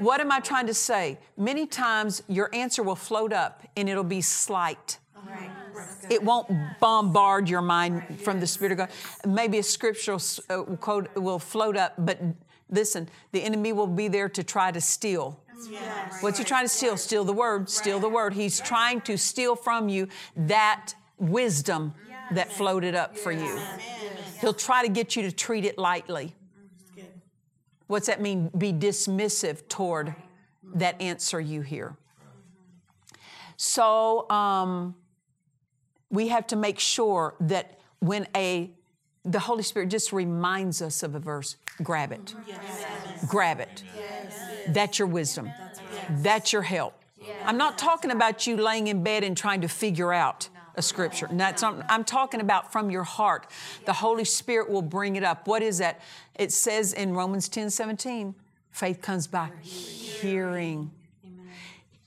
What 0.00 0.20
am 0.20 0.30
I 0.30 0.40
trying 0.40 0.66
to 0.66 0.74
say? 0.74 1.18
Many 1.36 1.66
times 1.66 2.22
your 2.28 2.50
answer 2.52 2.82
will 2.82 2.96
float 2.96 3.32
up 3.32 3.62
and 3.76 3.88
it'll 3.88 4.04
be 4.04 4.20
slight. 4.20 4.98
It 6.10 6.22
won't 6.22 6.48
bombard 6.80 7.48
your 7.48 7.62
mind 7.62 8.20
from 8.20 8.40
the 8.40 8.46
Spirit 8.46 8.72
of 8.72 8.78
God. 8.78 8.90
Maybe 9.26 9.58
a 9.58 9.62
scriptural 9.62 10.20
uh, 10.50 10.62
quote 10.76 11.14
will 11.16 11.38
float 11.38 11.76
up, 11.76 11.94
but 11.98 12.20
listen, 12.70 13.08
the 13.32 13.42
enemy 13.42 13.72
will 13.72 13.86
be 13.86 14.08
there 14.08 14.28
to 14.28 14.42
try 14.42 14.70
to 14.70 14.80
steal. 14.80 15.40
What's 16.20 16.38
he 16.38 16.44
trying 16.44 16.64
to 16.64 16.68
steal? 16.68 16.96
Steal 16.96 17.24
the 17.24 17.32
word, 17.32 17.70
steal 17.70 18.00
the 18.00 18.08
word. 18.08 18.34
He's 18.34 18.60
trying 18.60 19.00
to 19.02 19.16
steal 19.16 19.56
from 19.56 19.88
you 19.88 20.08
that 20.36 20.94
wisdom 21.18 21.94
that 22.32 22.52
floated 22.52 22.94
up 22.94 23.16
for 23.16 23.32
you. 23.32 23.58
He'll 24.40 24.54
try 24.54 24.82
to 24.82 24.88
get 24.88 25.16
you 25.16 25.22
to 25.22 25.32
treat 25.32 25.64
it 25.64 25.78
lightly. 25.78 26.34
What's 27.86 28.06
that 28.06 28.20
mean? 28.20 28.50
Be 28.56 28.72
dismissive 28.72 29.68
toward 29.68 30.14
that 30.74 31.00
answer 31.00 31.40
you 31.40 31.60
hear. 31.60 31.96
So 33.56 34.28
um, 34.30 34.94
we 36.14 36.28
have 36.28 36.46
to 36.48 36.56
make 36.56 36.78
sure 36.78 37.34
that 37.40 37.78
when 38.00 38.26
a 38.34 38.70
the 39.24 39.38
Holy 39.38 39.62
Spirit 39.62 39.88
just 39.88 40.12
reminds 40.12 40.82
us 40.82 41.02
of 41.02 41.14
a 41.14 41.18
verse, 41.18 41.56
grab 41.82 42.12
it. 42.12 42.34
Grab 43.26 43.58
it. 43.58 43.82
That's 44.68 44.98
your 44.98 45.08
wisdom. 45.08 45.50
That's 46.10 46.52
your 46.52 46.62
help. 46.62 47.02
I'm 47.44 47.56
not 47.56 47.78
talking 47.78 48.10
about 48.10 48.46
you 48.46 48.56
laying 48.56 48.88
in 48.88 49.02
bed 49.02 49.24
and 49.24 49.34
trying 49.34 49.62
to 49.62 49.68
figure 49.68 50.12
out 50.12 50.50
a 50.76 50.82
scripture. 50.82 51.28
Not, 51.28 51.62
I'm 51.62 52.04
talking 52.04 52.40
about 52.40 52.70
from 52.70 52.90
your 52.90 53.04
heart. 53.04 53.46
The 53.86 53.92
Holy 53.94 54.24
Spirit 54.24 54.68
will 54.68 54.82
bring 54.82 55.16
it 55.16 55.24
up. 55.24 55.46
What 55.46 55.62
is 55.62 55.78
that? 55.78 56.00
It 56.34 56.52
says 56.52 56.92
in 56.92 57.14
Romans 57.14 57.48
10 57.48 57.70
17, 57.70 58.34
faith 58.70 59.00
comes 59.00 59.26
by 59.26 59.50
hearing. 59.62 60.90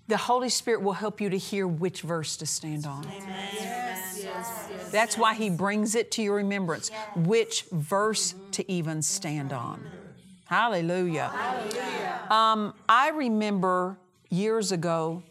The 0.07 0.17
Holy 0.17 0.49
Spirit 0.49 0.81
will 0.81 0.93
help 0.93 1.19
you 1.19 1.29
to 1.29 1.37
hear 1.37 1.67
which 1.67 2.01
verse 2.01 2.37
to 2.37 2.45
stand 2.45 2.85
on. 2.85 3.05
That's 4.91 5.17
why 5.17 5.33
He 5.33 5.49
brings 5.49 5.95
it 5.95 6.11
to 6.11 6.21
your 6.21 6.35
remembrance, 6.35 6.91
which 7.15 7.65
verse 7.71 8.35
to 8.51 8.69
even 8.71 9.01
stand 9.01 9.53
on. 9.53 9.81
Hallelujah. 10.45 11.31
Um, 12.29 12.73
I 12.87 13.09
remember 13.09 13.97
years 14.29 14.71
ago, 14.71 15.23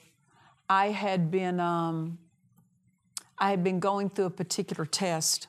I 0.68 0.88
had 0.88 1.30
been 1.30 1.60
um, 1.60 2.18
I 3.38 3.50
had 3.50 3.62
been 3.62 3.80
going 3.80 4.10
through 4.10 4.26
a 4.26 4.30
particular 4.30 4.86
test, 4.86 5.46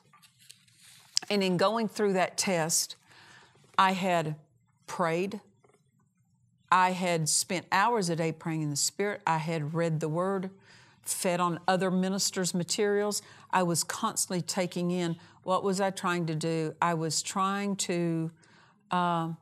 and 1.30 1.42
in 1.42 1.56
going 1.56 1.88
through 1.88 2.14
that 2.14 2.36
test, 2.36 2.96
I 3.78 3.92
had 3.92 4.36
prayed. 4.86 5.40
I 6.70 6.92
had 6.92 7.28
spent 7.28 7.66
hours 7.72 8.10
a 8.10 8.16
day 8.16 8.32
praying 8.32 8.62
in 8.62 8.70
the 8.70 8.76
Spirit. 8.76 9.22
I 9.26 9.38
had 9.38 9.74
read 9.74 10.00
the 10.00 10.08
Word, 10.08 10.50
fed 11.02 11.40
on 11.40 11.60
other 11.66 11.90
ministers' 11.90 12.52
materials. 12.54 13.22
I 13.50 13.62
was 13.62 13.84
constantly 13.84 14.42
taking 14.42 14.90
in 14.90 15.16
what 15.42 15.62
was 15.64 15.80
I 15.80 15.90
trying 15.90 16.26
to 16.26 16.34
do. 16.34 16.74
I 16.80 16.94
was 16.94 17.22
trying 17.22 17.76
to, 17.76 18.30
uh, 18.90 19.32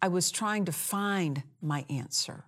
I 0.00 0.08
was 0.08 0.30
trying 0.30 0.64
to 0.66 0.72
find 0.72 1.42
my 1.60 1.84
answer. 1.90 2.44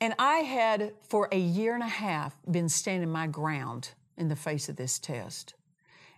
And 0.00 0.14
I 0.18 0.38
had, 0.38 0.92
for 1.08 1.28
a 1.32 1.38
year 1.38 1.74
and 1.74 1.82
a 1.82 1.88
half, 1.88 2.36
been 2.48 2.68
standing 2.68 3.10
my 3.10 3.26
ground 3.26 3.90
in 4.16 4.28
the 4.28 4.36
face 4.36 4.68
of 4.68 4.76
this 4.76 4.98
test. 4.98 5.54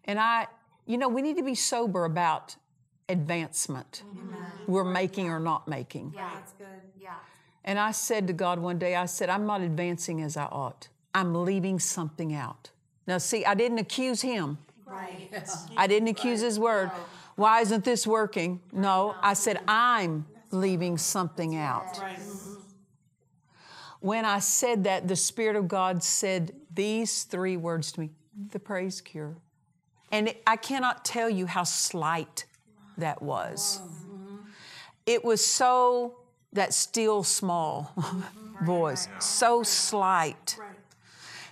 And 0.04 0.18
I, 0.18 0.48
you 0.86 0.98
know, 0.98 1.08
we 1.08 1.22
need 1.22 1.36
to 1.36 1.42
be 1.42 1.54
sober 1.54 2.04
about 2.04 2.56
advancement 3.08 4.02
we're 4.66 4.84
making 4.84 5.28
or 5.28 5.40
not 5.40 5.66
making. 5.66 6.12
Yeah, 6.14 6.30
that's 6.34 6.52
good. 6.52 6.66
Yeah. 7.00 7.14
And 7.64 7.78
I 7.78 7.90
said 7.92 8.26
to 8.28 8.32
God 8.32 8.58
one 8.58 8.78
day, 8.78 8.94
I 8.96 9.06
said, 9.06 9.28
I'm 9.28 9.46
not 9.46 9.60
advancing 9.60 10.22
as 10.22 10.36
I 10.36 10.44
ought. 10.44 10.88
I'm 11.14 11.44
leaving 11.44 11.78
something 11.78 12.34
out. 12.34 12.70
Now, 13.06 13.18
see, 13.18 13.44
I 13.44 13.54
didn't 13.54 13.78
accuse 13.78 14.22
him. 14.22 14.58
Right. 14.86 15.30
I 15.76 15.86
didn't 15.86 16.08
accuse 16.08 16.40
his 16.40 16.58
word. 16.58 16.90
Why 17.36 17.60
isn't 17.60 17.84
this 17.84 18.06
working? 18.06 18.60
No, 18.72 19.14
I 19.22 19.34
said, 19.34 19.60
I'm 19.66 20.26
leaving 20.50 20.98
something 20.98 21.56
out. 21.56 21.94
Mm-hmm. 21.94 22.54
When 24.00 24.24
I 24.24 24.38
said 24.38 24.84
that, 24.84 25.08
the 25.08 25.16
Spirit 25.16 25.56
of 25.56 25.68
God 25.68 26.02
said 26.02 26.52
these 26.74 27.24
three 27.24 27.56
words 27.56 27.92
to 27.92 28.00
me 28.00 28.10
the 28.52 28.58
praise 28.58 29.00
cure. 29.00 29.36
And 30.10 30.34
I 30.46 30.56
cannot 30.56 31.04
tell 31.04 31.28
you 31.28 31.46
how 31.46 31.64
slight 31.64 32.46
that 32.96 33.20
was. 33.20 33.80
Mm-hmm. 33.82 34.36
It 35.06 35.24
was 35.24 35.44
so, 35.44 36.20
that 36.52 36.72
still 36.72 37.22
small 37.22 37.92
mm-hmm. 37.98 38.64
voice, 38.64 39.08
so 39.18 39.62
slight 39.62 40.56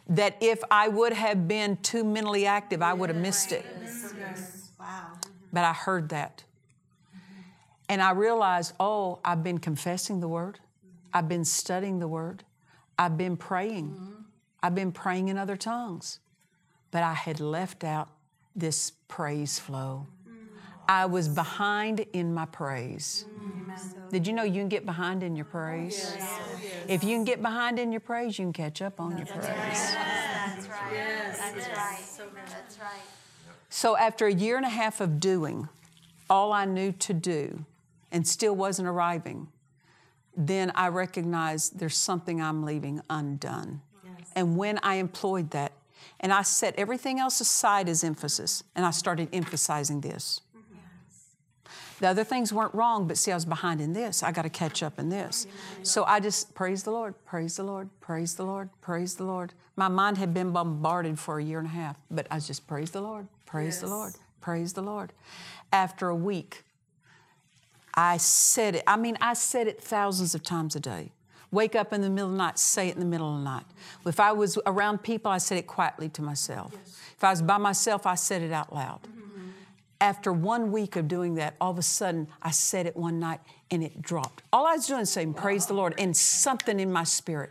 that 0.08 0.36
if 0.40 0.62
I 0.70 0.88
would 0.88 1.12
have 1.12 1.46
been 1.46 1.76
too 1.78 2.02
mentally 2.04 2.46
active, 2.46 2.82
I 2.82 2.94
would 2.94 3.10
have 3.10 3.18
missed 3.18 3.52
it. 3.52 3.64
But 5.52 5.64
I 5.64 5.72
heard 5.72 6.08
that. 6.10 6.44
And 7.88 8.02
I 8.02 8.10
realized, 8.12 8.74
oh, 8.78 9.18
I've 9.24 9.42
been 9.42 9.58
confessing 9.58 10.20
the 10.20 10.28
word. 10.28 10.60
I've 11.12 11.28
been 11.28 11.44
studying 11.44 11.98
the 11.98 12.08
word. 12.08 12.44
I've 12.98 13.16
been 13.16 13.36
praying. 13.36 13.96
I've 14.62 14.74
been 14.74 14.92
praying 14.92 15.28
in 15.28 15.38
other 15.38 15.56
tongues. 15.56 16.20
But 16.90 17.02
I 17.02 17.14
had 17.14 17.40
left 17.40 17.84
out 17.84 18.08
this 18.54 18.92
praise 19.08 19.58
flow. 19.58 20.06
I 20.88 21.06
was 21.06 21.28
behind 21.28 22.04
in 22.12 22.32
my 22.32 22.46
praise. 22.46 23.26
Did 24.10 24.26
you 24.26 24.32
know 24.32 24.42
you 24.42 24.54
can 24.54 24.68
get 24.68 24.86
behind 24.86 25.22
in 25.22 25.36
your 25.36 25.44
praise? 25.44 26.14
If 26.88 27.04
you 27.04 27.16
can 27.16 27.24
get 27.24 27.42
behind 27.42 27.78
in 27.78 27.92
your 27.92 28.00
praise, 28.00 28.38
you 28.38 28.46
can 28.46 28.52
catch 28.52 28.82
up 28.82 28.98
on 28.98 29.16
your 29.16 29.26
praise. 29.26 29.44
That's 29.44 30.66
right. 30.68 30.94
That's 31.36 31.68
right. 31.68 31.98
That's 32.48 32.78
right. 32.80 33.02
So 33.68 33.96
after 33.96 34.26
a 34.26 34.32
year 34.32 34.56
and 34.56 34.64
a 34.66 34.70
half 34.70 35.00
of 35.00 35.20
doing 35.20 35.68
all 36.30 36.52
I 36.52 36.64
knew 36.64 36.92
to 36.92 37.12
do 37.12 37.64
and 38.10 38.26
still 38.26 38.56
wasn't 38.56 38.88
arriving, 38.88 39.48
then 40.36 40.72
I 40.74 40.88
recognized 40.88 41.78
there's 41.78 41.96
something 41.96 42.40
I'm 42.40 42.64
leaving 42.64 43.02
undone. 43.10 43.82
And 44.34 44.56
when 44.56 44.78
I 44.82 44.94
employed 44.94 45.50
that, 45.50 45.72
And 46.20 46.32
I 46.32 46.42
set 46.42 46.74
everything 46.76 47.20
else 47.20 47.40
aside 47.40 47.88
as 47.88 48.02
emphasis, 48.02 48.64
and 48.74 48.84
I 48.84 48.90
started 48.90 49.28
emphasizing 49.32 50.00
this. 50.00 50.40
The 52.00 52.08
other 52.08 52.24
things 52.24 52.52
weren't 52.52 52.74
wrong, 52.74 53.08
but 53.08 53.18
see, 53.18 53.32
I 53.32 53.34
was 53.34 53.44
behind 53.44 53.80
in 53.80 53.92
this. 53.92 54.22
I 54.22 54.30
got 54.32 54.42
to 54.42 54.50
catch 54.50 54.82
up 54.82 54.98
in 54.98 55.08
this. 55.08 55.46
So 55.82 56.04
I 56.04 56.20
just 56.20 56.54
praise 56.54 56.84
the 56.84 56.90
Lord, 56.90 57.14
praise 57.24 57.56
the 57.56 57.64
Lord, 57.64 57.90
praise 58.00 58.34
the 58.34 58.44
Lord, 58.44 58.70
praise 58.80 59.16
the 59.16 59.24
Lord. 59.24 59.54
My 59.76 59.88
mind 59.88 60.18
had 60.18 60.32
been 60.32 60.52
bombarded 60.52 61.18
for 61.18 61.38
a 61.38 61.44
year 61.44 61.58
and 61.58 61.66
a 61.66 61.72
half, 61.72 61.96
but 62.10 62.26
I 62.30 62.38
just 62.38 62.66
praise 62.66 62.90
the 62.90 63.00
Lord, 63.00 63.26
praise 63.46 63.80
the 63.80 63.88
Lord, 63.88 64.14
praise 64.40 64.72
the 64.72 64.82
Lord. 64.82 65.12
After 65.72 66.08
a 66.08 66.16
week, 66.16 66.64
I 67.94 68.16
said 68.16 68.76
it. 68.76 68.84
I 68.86 68.96
mean, 68.96 69.18
I 69.20 69.34
said 69.34 69.66
it 69.66 69.80
thousands 69.80 70.34
of 70.34 70.42
times 70.42 70.76
a 70.76 70.80
day. 70.80 71.10
Wake 71.50 71.74
up 71.74 71.92
in 71.92 72.02
the 72.02 72.10
middle 72.10 72.26
of 72.26 72.32
the 72.32 72.38
night, 72.38 72.58
say 72.58 72.88
it 72.88 72.94
in 72.94 73.00
the 73.00 73.06
middle 73.06 73.32
of 73.32 73.38
the 73.38 73.44
night. 73.44 73.64
If 74.06 74.20
I 74.20 74.32
was 74.32 74.58
around 74.66 75.02
people, 75.02 75.30
I 75.30 75.38
said 75.38 75.58
it 75.58 75.66
quietly 75.66 76.08
to 76.10 76.22
myself. 76.22 76.74
If 77.16 77.24
I 77.24 77.30
was 77.30 77.42
by 77.42 77.56
myself, 77.56 78.06
I 78.06 78.16
said 78.16 78.42
it 78.42 78.52
out 78.52 78.72
loud. 78.72 79.00
Mm-hmm. 79.02 79.37
After 80.00 80.32
one 80.32 80.70
week 80.70 80.96
of 80.96 81.08
doing 81.08 81.34
that, 81.34 81.54
all 81.60 81.72
of 81.72 81.78
a 81.78 81.82
sudden 81.82 82.28
I 82.42 82.50
said 82.50 82.86
it 82.86 82.96
one 82.96 83.18
night 83.18 83.40
and 83.70 83.82
it 83.82 84.00
dropped. 84.00 84.42
All 84.52 84.66
I 84.66 84.74
was 84.74 84.86
doing 84.86 85.00
was 85.00 85.10
saying, 85.10 85.34
Praise 85.34 85.66
the 85.66 85.74
Lord, 85.74 85.94
and 85.98 86.16
something 86.16 86.78
in 86.78 86.92
my 86.92 87.04
spirit 87.04 87.50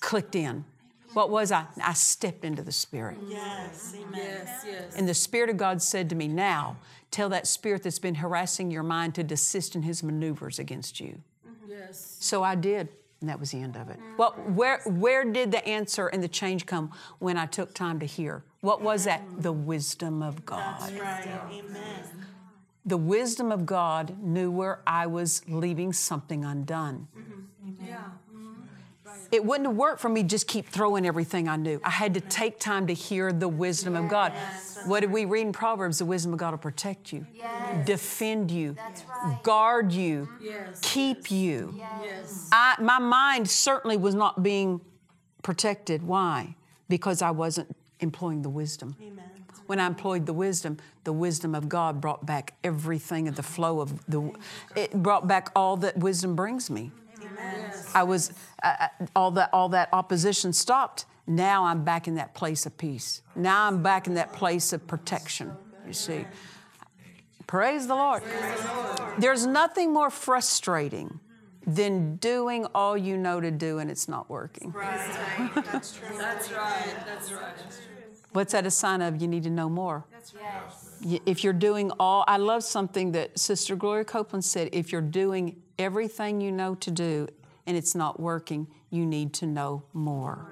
clicked 0.00 0.34
in. 0.34 0.64
What 1.12 1.30
was 1.30 1.50
I? 1.50 1.66
I 1.82 1.92
stepped 1.94 2.44
into 2.44 2.62
the 2.62 2.72
Spirit. 2.72 3.18
Yes, 3.28 3.94
amen. 3.96 4.12
Yes, 4.14 4.64
yes. 4.66 4.96
And 4.96 5.08
the 5.08 5.14
Spirit 5.14 5.50
of 5.50 5.56
God 5.56 5.82
said 5.82 6.08
to 6.10 6.14
me, 6.14 6.28
Now 6.28 6.76
tell 7.10 7.28
that 7.30 7.46
spirit 7.46 7.82
that's 7.82 7.98
been 7.98 8.16
harassing 8.16 8.70
your 8.70 8.84
mind 8.84 9.16
to 9.16 9.24
desist 9.24 9.74
in 9.74 9.82
his 9.82 10.02
maneuvers 10.02 10.58
against 10.60 11.00
you. 11.00 11.20
Yes. 11.68 12.16
So 12.20 12.42
I 12.42 12.54
did, 12.54 12.88
and 13.20 13.28
that 13.28 13.38
was 13.38 13.50
the 13.50 13.60
end 13.60 13.76
of 13.76 13.90
it. 13.90 13.98
Mm. 13.98 14.18
Well, 14.18 14.32
where, 14.32 14.80
where 14.86 15.24
did 15.24 15.52
the 15.52 15.66
answer 15.66 16.08
and 16.08 16.22
the 16.22 16.28
change 16.28 16.66
come? 16.66 16.92
When 17.18 17.36
I 17.36 17.46
took 17.46 17.74
time 17.74 18.00
to 18.00 18.06
hear. 18.06 18.42
What 18.60 18.82
was 18.82 19.04
that? 19.04 19.26
Mm. 19.26 19.42
The 19.42 19.52
wisdom 19.52 20.22
of 20.22 20.44
God. 20.44 20.80
That's 20.80 20.92
right. 20.92 21.28
Amen. 21.50 22.04
The 22.86 22.96
wisdom 22.96 23.52
of 23.52 23.66
God 23.66 24.22
knew 24.22 24.50
where 24.50 24.80
I 24.86 25.06
was 25.06 25.42
leaving 25.48 25.92
something 25.92 26.44
undone. 26.44 27.08
Yeah. 27.14 27.22
It 29.30 29.44
wouldn't 29.44 29.68
have 29.68 29.76
worked 29.76 30.00
for 30.00 30.08
me 30.08 30.22
just 30.24 30.46
keep 30.48 30.68
throwing 30.68 31.06
everything 31.06 31.48
I 31.48 31.56
knew. 31.56 31.80
I 31.84 31.90
had 31.90 32.14
to 32.14 32.20
take 32.20 32.58
time 32.58 32.86
to 32.88 32.94
hear 32.94 33.32
the 33.32 33.48
wisdom 33.48 33.94
of 33.94 34.08
God. 34.08 34.32
What 34.84 35.00
did 35.00 35.12
we 35.12 35.24
read 35.24 35.42
in 35.46 35.52
Proverbs? 35.52 35.98
The 35.98 36.04
wisdom 36.04 36.32
of 36.32 36.38
God 36.38 36.50
will 36.52 36.58
protect 36.58 37.12
you, 37.12 37.26
Yes. 37.34 37.86
defend 37.86 38.50
you, 38.50 38.76
That's 38.84 39.04
right. 39.22 39.42
guard 39.42 39.92
you, 39.92 40.28
Yes. 40.40 40.78
keep 40.82 41.30
you. 41.30 41.74
Yes. 41.78 42.48
I, 42.50 42.74
my 42.80 42.98
mind 42.98 43.48
certainly 43.48 43.96
was 43.96 44.14
not 44.14 44.42
being 44.42 44.80
protected. 45.42 46.02
Why? 46.02 46.56
Because 46.88 47.22
I 47.22 47.30
wasn't 47.30 47.74
employing 48.00 48.42
the 48.42 48.48
wisdom. 48.48 48.96
Amen. 49.00 49.24
When 49.66 49.78
I 49.78 49.86
employed 49.86 50.26
the 50.26 50.32
wisdom, 50.32 50.78
the 51.04 51.12
wisdom 51.12 51.54
of 51.54 51.68
God 51.68 52.00
brought 52.00 52.26
back 52.26 52.54
everything 52.64 53.28
of 53.28 53.36
the 53.36 53.42
flow 53.42 53.80
of 53.80 54.04
the. 54.06 54.32
It 54.74 54.92
brought 54.94 55.28
back 55.28 55.50
all 55.54 55.76
that 55.76 55.96
wisdom 55.98 56.34
brings 56.34 56.70
me. 56.70 56.90
I 57.94 58.02
was 58.04 58.32
uh, 58.62 58.74
uh, 58.80 58.88
all 59.16 59.30
that 59.32 59.50
all 59.52 59.68
that 59.70 59.88
opposition 59.92 60.52
stopped. 60.52 61.06
Now 61.26 61.64
I'm 61.64 61.84
back 61.84 62.08
in 62.08 62.14
that 62.16 62.34
place 62.34 62.66
of 62.66 62.76
peace. 62.76 63.22
Now 63.36 63.66
I'm 63.66 63.82
back 63.82 64.06
in 64.06 64.14
that 64.14 64.32
place 64.32 64.72
of 64.72 64.86
protection. 64.86 65.52
You 65.86 65.92
see. 65.92 66.24
Praise 67.46 67.86
the 67.88 67.94
Lord. 67.96 68.22
There's 69.18 69.44
nothing 69.46 69.92
more 69.92 70.10
frustrating 70.10 71.18
than 71.66 72.16
doing 72.16 72.64
all 72.74 72.96
you 72.96 73.16
know 73.16 73.40
to 73.40 73.50
do 73.50 73.78
and 73.78 73.90
it's 73.90 74.08
not 74.08 74.30
working. 74.30 74.72
That's 74.72 75.98
right. 76.00 76.96
That's 77.06 77.32
right. 77.32 77.54
What's 78.32 78.52
that 78.52 78.66
a 78.66 78.70
sign 78.70 79.02
of? 79.02 79.20
You 79.20 79.26
need 79.28 79.42
to 79.42 79.50
know 79.50 79.68
more. 79.68 80.04
Y- 81.04 81.20
If 81.26 81.42
you're 81.42 81.52
doing 81.52 81.90
all, 81.98 82.24
I 82.28 82.36
love 82.36 82.62
something 82.62 83.12
that 83.12 83.38
Sister 83.38 83.74
Gloria 83.74 84.04
Copeland 84.04 84.44
said 84.44 84.68
if 84.72 84.92
you're 84.92 85.00
doing 85.00 85.60
everything 85.78 86.40
you 86.40 86.52
know 86.52 86.76
to 86.76 86.90
do 86.90 87.26
and 87.70 87.76
it's 87.76 87.94
not 87.94 88.18
working, 88.18 88.66
you 88.90 89.06
need 89.06 89.32
to 89.32 89.46
know 89.46 89.84
more. 89.92 90.44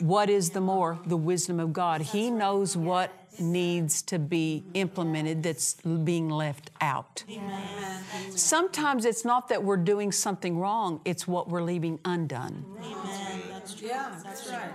What 0.00 0.30
is 0.30 0.48
the 0.50 0.60
more? 0.62 0.98
The 1.04 1.18
wisdom 1.18 1.60
of 1.60 1.74
God. 1.74 2.00
He 2.00 2.30
knows 2.30 2.78
what 2.78 3.12
needs 3.38 4.00
to 4.00 4.18
be 4.18 4.64
implemented 4.72 5.42
that's 5.42 5.74
being 5.74 6.30
left 6.30 6.70
out. 6.80 7.24
Sometimes 8.30 9.04
it's 9.04 9.26
not 9.26 9.48
that 9.50 9.62
we're 9.62 9.76
doing 9.76 10.10
something 10.10 10.58
wrong, 10.58 11.02
it's 11.04 11.28
what 11.28 11.50
we're 11.50 11.62
leaving 11.62 12.00
undone. 12.06 12.64
Yeah. 13.82 14.18
That's 14.24 14.48
right. 14.50 14.70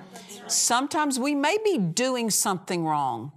Sometimes 0.46 1.18
we 1.18 1.34
may 1.34 1.58
be 1.66 1.80
doing 1.80 2.30
something 2.30 2.86
wrong, 2.86 3.32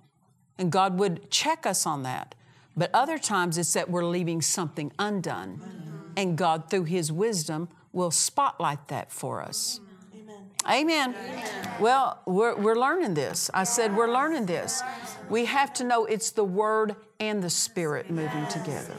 and 0.59 0.71
God 0.71 0.99
would 0.99 1.31
check 1.31 1.65
us 1.65 1.87
on 1.87 2.03
that. 2.03 2.35
But 2.77 2.91
other 2.93 3.17
times 3.17 3.57
it's 3.57 3.73
that 3.73 3.89
we're 3.89 4.05
leaving 4.05 4.43
something 4.43 4.93
undone, 4.99 5.63
and 6.15 6.37
God, 6.37 6.69
through 6.69 6.85
His 6.85 7.11
wisdom, 7.11 7.71
will 7.97 8.11
spotlight 8.11 8.89
that 8.89 9.11
for 9.11 9.41
us. 9.41 9.81
Amen. 10.69 11.15
Well, 11.81 12.21
we're, 12.27 12.55
we're 12.55 12.77
learning 12.77 13.15
this. 13.15 13.51
I 13.55 13.65
said 13.65 13.97
we're 13.97 14.13
learning 14.13 14.45
this. 14.45 14.83
We 15.31 15.47
have 15.47 15.73
to 15.75 15.85
know 15.85 16.05
it's 16.05 16.31
the 16.31 16.45
Word 16.45 16.97
and 17.21 17.43
the 17.43 17.49
Spirit 17.49 18.11
moving 18.11 18.47
together. 18.49 18.95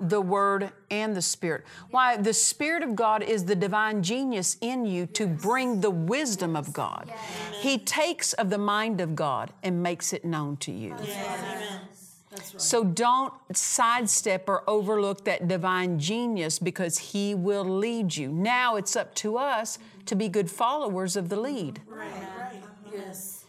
The 0.00 0.20
Word 0.20 0.72
and 0.90 1.14
the 1.14 1.22
Spirit. 1.22 1.64
Why? 1.90 2.16
The 2.16 2.32
Spirit 2.32 2.82
of 2.82 2.96
God 2.96 3.22
is 3.22 3.44
the 3.44 3.54
divine 3.54 4.02
genius 4.02 4.56
in 4.60 4.84
you 4.84 5.06
to 5.06 5.28
bring 5.28 5.80
the 5.80 5.90
wisdom 5.90 6.56
of 6.56 6.72
God. 6.72 7.12
He 7.60 7.78
takes 7.78 8.32
of 8.32 8.50
the 8.50 8.58
mind 8.58 9.00
of 9.00 9.14
God 9.14 9.52
and 9.62 9.80
makes 9.82 10.12
it 10.12 10.24
known 10.24 10.56
to 10.58 10.72
you. 10.72 10.96
So 12.42 12.84
don't 12.84 13.32
sidestep 13.52 14.48
or 14.48 14.68
overlook 14.68 15.24
that 15.24 15.48
divine 15.48 15.98
genius 15.98 16.58
because 16.58 16.98
He 16.98 17.34
will 17.34 17.64
lead 17.64 18.16
you. 18.16 18.28
Now 18.30 18.76
it's 18.76 18.96
up 18.96 19.14
to 19.16 19.36
us 19.38 19.78
to 20.06 20.14
be 20.14 20.28
good 20.28 20.50
followers 20.50 21.16
of 21.16 21.28
the 21.28 21.40
lead. 21.40 21.80
Right, 21.86 22.10
right. 22.38 22.62
Yes. 22.92 23.44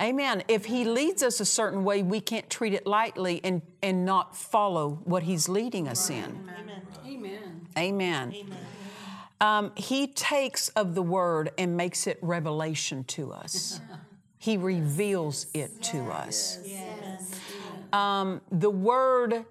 Amen. 0.00 0.42
If 0.48 0.66
He 0.66 0.84
leads 0.84 1.22
us 1.22 1.40
a 1.40 1.44
certain 1.44 1.84
way, 1.84 2.02
we 2.02 2.20
can't 2.20 2.48
treat 2.50 2.74
it 2.74 2.86
lightly 2.86 3.40
and, 3.44 3.62
and 3.82 4.04
not 4.04 4.36
follow 4.36 5.00
what 5.04 5.22
He's 5.22 5.48
leading 5.48 5.88
us 5.88 6.10
in. 6.10 6.48
Amen. 7.76 8.32
Amen. 8.34 8.34
Um, 9.40 9.72
he 9.76 10.06
takes 10.06 10.68
of 10.70 10.94
the 10.94 11.02
Word 11.02 11.50
and 11.58 11.76
makes 11.76 12.06
it 12.06 12.18
revelation 12.22 13.02
to 13.04 13.32
us. 13.32 13.80
he 14.38 14.56
reveals 14.56 15.46
it 15.52 15.82
to 15.82 15.98
us. 16.10 16.58
Um, 17.92 18.40
the 18.50 18.70
Word, 18.70 19.44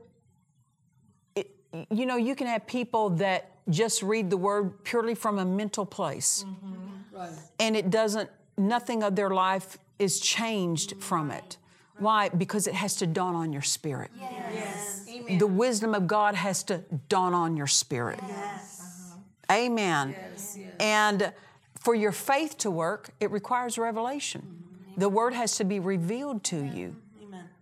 it, 1.36 1.52
you 1.90 2.06
know, 2.06 2.16
you 2.18 2.36
can 2.36 2.48
have 2.48 2.66
people 2.66 3.12
that 3.12 3.52
just 3.70 4.02
read 4.02 4.30
the 4.30 4.38
Word 4.38 4.84
purely 4.84 5.16
from 5.16 5.40
a 5.40 5.46
mental 5.46 5.86
place, 5.86 6.44
mm-hmm. 6.48 7.18
Right. 7.18 7.30
and 7.60 7.76
it 7.76 7.90
doesn't, 7.90 8.30
nothing 8.58 9.04
of 9.04 9.16
their 9.16 9.30
life 9.30 9.78
is 10.00 10.20
changed 10.20 10.96
from 11.00 11.32
it. 11.32 11.58
Why? 12.00 12.30
Because 12.30 12.66
it 12.66 12.74
has 12.74 12.96
to 12.98 13.08
dawn 13.08 13.36
on 13.36 13.54
your 13.54 13.62
spirit. 13.62 14.10
Yes. 14.20 15.06
Amen. 15.08 15.38
The 15.38 15.46
wisdom 15.48 15.94
of 15.94 16.08
God 16.08 16.34
has 16.34 16.64
to 16.64 16.80
dawn 17.10 17.36
on 17.36 17.56
your 17.56 17.68
spirit. 17.68 18.20
Uh-huh. 18.24 19.18
Amen. 19.52 20.16
Yes, 20.18 20.58
yes. 20.58 20.74
And 20.80 21.32
for 21.78 21.94
your 21.94 22.12
faith 22.12 22.58
to 22.60 22.72
work, 22.72 23.10
it 23.20 23.30
requires 23.30 23.78
revelation. 23.78 24.42
Mm-hmm. 24.42 25.00
The 25.00 25.10
word 25.10 25.34
has 25.34 25.58
to 25.58 25.64
be 25.64 25.80
revealed 25.80 26.44
to 26.46 26.64
you 26.64 26.96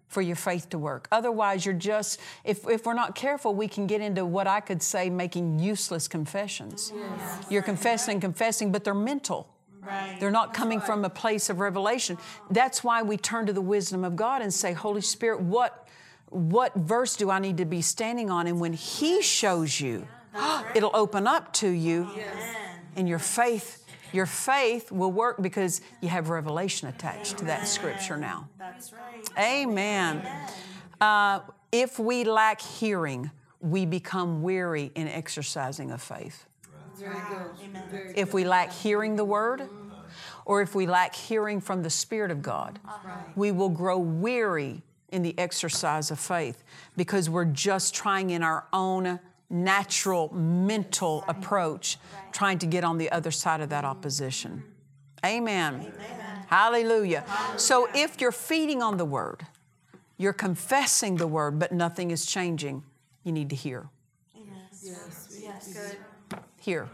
for 0.10 0.22
your 0.22 0.36
faith 0.36 0.70
to 0.70 0.78
work. 0.78 1.08
Otherwise, 1.12 1.66
you're 1.66 1.74
just, 1.74 2.20
if, 2.44 2.68
if 2.68 2.86
we're 2.86 2.94
not 2.94 3.16
careful, 3.16 3.54
we 3.54 3.68
can 3.68 3.88
get 3.88 4.02
into 4.02 4.26
what 4.26 4.48
I 4.48 4.60
could 4.60 4.82
say 4.82 5.10
making 5.10 5.60
useless 5.60 6.08
confessions. 6.08 6.92
You're 7.50 7.62
confessing 7.62 8.14
and 8.14 8.22
confessing, 8.22 8.72
but 8.72 8.84
they're 8.84 8.94
mental. 8.94 9.48
Right. 9.82 10.18
They're 10.20 10.32
not 10.32 10.54
coming 10.54 10.82
from 10.82 11.06
a 11.06 11.10
place 11.10 11.50
of 11.50 11.60
revelation. 11.60 12.18
That's 12.50 12.84
why 12.84 13.02
we 13.04 13.18
turn 13.18 13.46
to 13.46 13.54
the 13.54 13.62
wisdom 13.62 14.04
of 14.04 14.16
God 14.16 14.42
and 14.42 14.54
say, 14.54 14.74
Holy 14.74 15.02
Spirit, 15.02 15.42
what, 15.42 15.88
what 16.30 16.74
verse 16.76 17.16
do 17.16 17.30
I 17.30 17.40
need 17.40 17.58
to 17.58 17.66
be 17.66 17.82
standing 17.82 18.30
on? 18.30 18.48
And 18.48 18.60
when 18.60 18.74
He 18.74 19.22
shows 19.22 19.80
you, 19.80 20.08
it'll 20.76 20.96
open 20.96 21.28
up 21.28 21.54
to 21.54 21.70
you, 21.70 22.10
and 22.96 23.08
your 23.08 23.20
faith, 23.20 23.79
your 24.12 24.26
faith 24.26 24.92
will 24.92 25.12
work 25.12 25.42
because 25.42 25.82
you 26.02 26.10
have 26.10 26.30
revelation 26.30 26.88
attached 26.88 27.38
to 27.38 27.46
that 27.46 27.68
scripture 27.68 28.18
now. 28.18 28.50
That's 28.58 28.92
right. 28.94 29.30
Amen. 29.38 30.26
Uh, 31.00 31.42
if 31.72 32.00
we 32.00 32.24
lack 32.24 32.62
hearing, 32.62 33.32
we 33.60 33.86
become 33.86 34.42
weary 34.42 34.92
in 34.96 35.08
exercising 35.08 35.92
of 35.92 36.02
faith. 36.02 36.46
Very 36.98 38.14
If 38.16 38.34
we 38.34 38.44
lack 38.44 38.74
hearing 38.74 39.16
the 39.16 39.24
word, 39.24 39.70
or 40.46 40.62
if 40.62 40.76
we 40.76 40.88
lack 40.88 41.16
hearing 41.16 41.62
from 41.62 41.84
the 41.84 41.90
Spirit 41.90 42.32
of 42.32 42.42
God, 42.42 42.80
we 43.36 43.52
will 43.52 43.70
grow 43.70 43.98
weary 43.98 44.82
in 45.12 45.22
the 45.22 45.38
exercise 45.38 46.12
of 46.12 46.20
faith 46.20 46.64
because 46.98 47.30
we're 47.30 47.46
just 47.46 47.96
trying 47.96 48.32
in 48.32 48.44
our 48.44 48.66
own 48.74 49.20
natural 49.50 50.34
mental 50.34 51.24
approach, 51.28 51.98
trying 52.32 52.60
to 52.60 52.66
get 52.66 52.84
on 52.84 52.98
the 52.98 53.12
other 53.12 53.32
side 53.32 53.62
of 53.62 53.70
that 53.70 53.86
opposition. 53.86 54.64
Mm-hmm. 55.24 55.26
Amen. 55.26 55.94
Hallelujah. 56.48 57.24
So 57.58 57.88
if 57.94 58.22
you're 58.22 58.32
feeding 58.32 58.82
on 58.82 58.98
the 58.98 59.06
word, 59.06 59.46
you're 60.18 60.34
confessing 60.34 61.18
the 61.18 61.28
word, 61.28 61.60
but 61.60 61.72
nothing 61.72 62.12
is 62.12 62.26
changing, 62.26 62.84
you 63.24 63.32
need 63.32 63.50
to 63.50 63.56
hear. 63.56 63.90
Yes. 64.82 65.40
Yes. 65.42 65.74
Good. 65.74 66.40
Hear. 66.60 66.90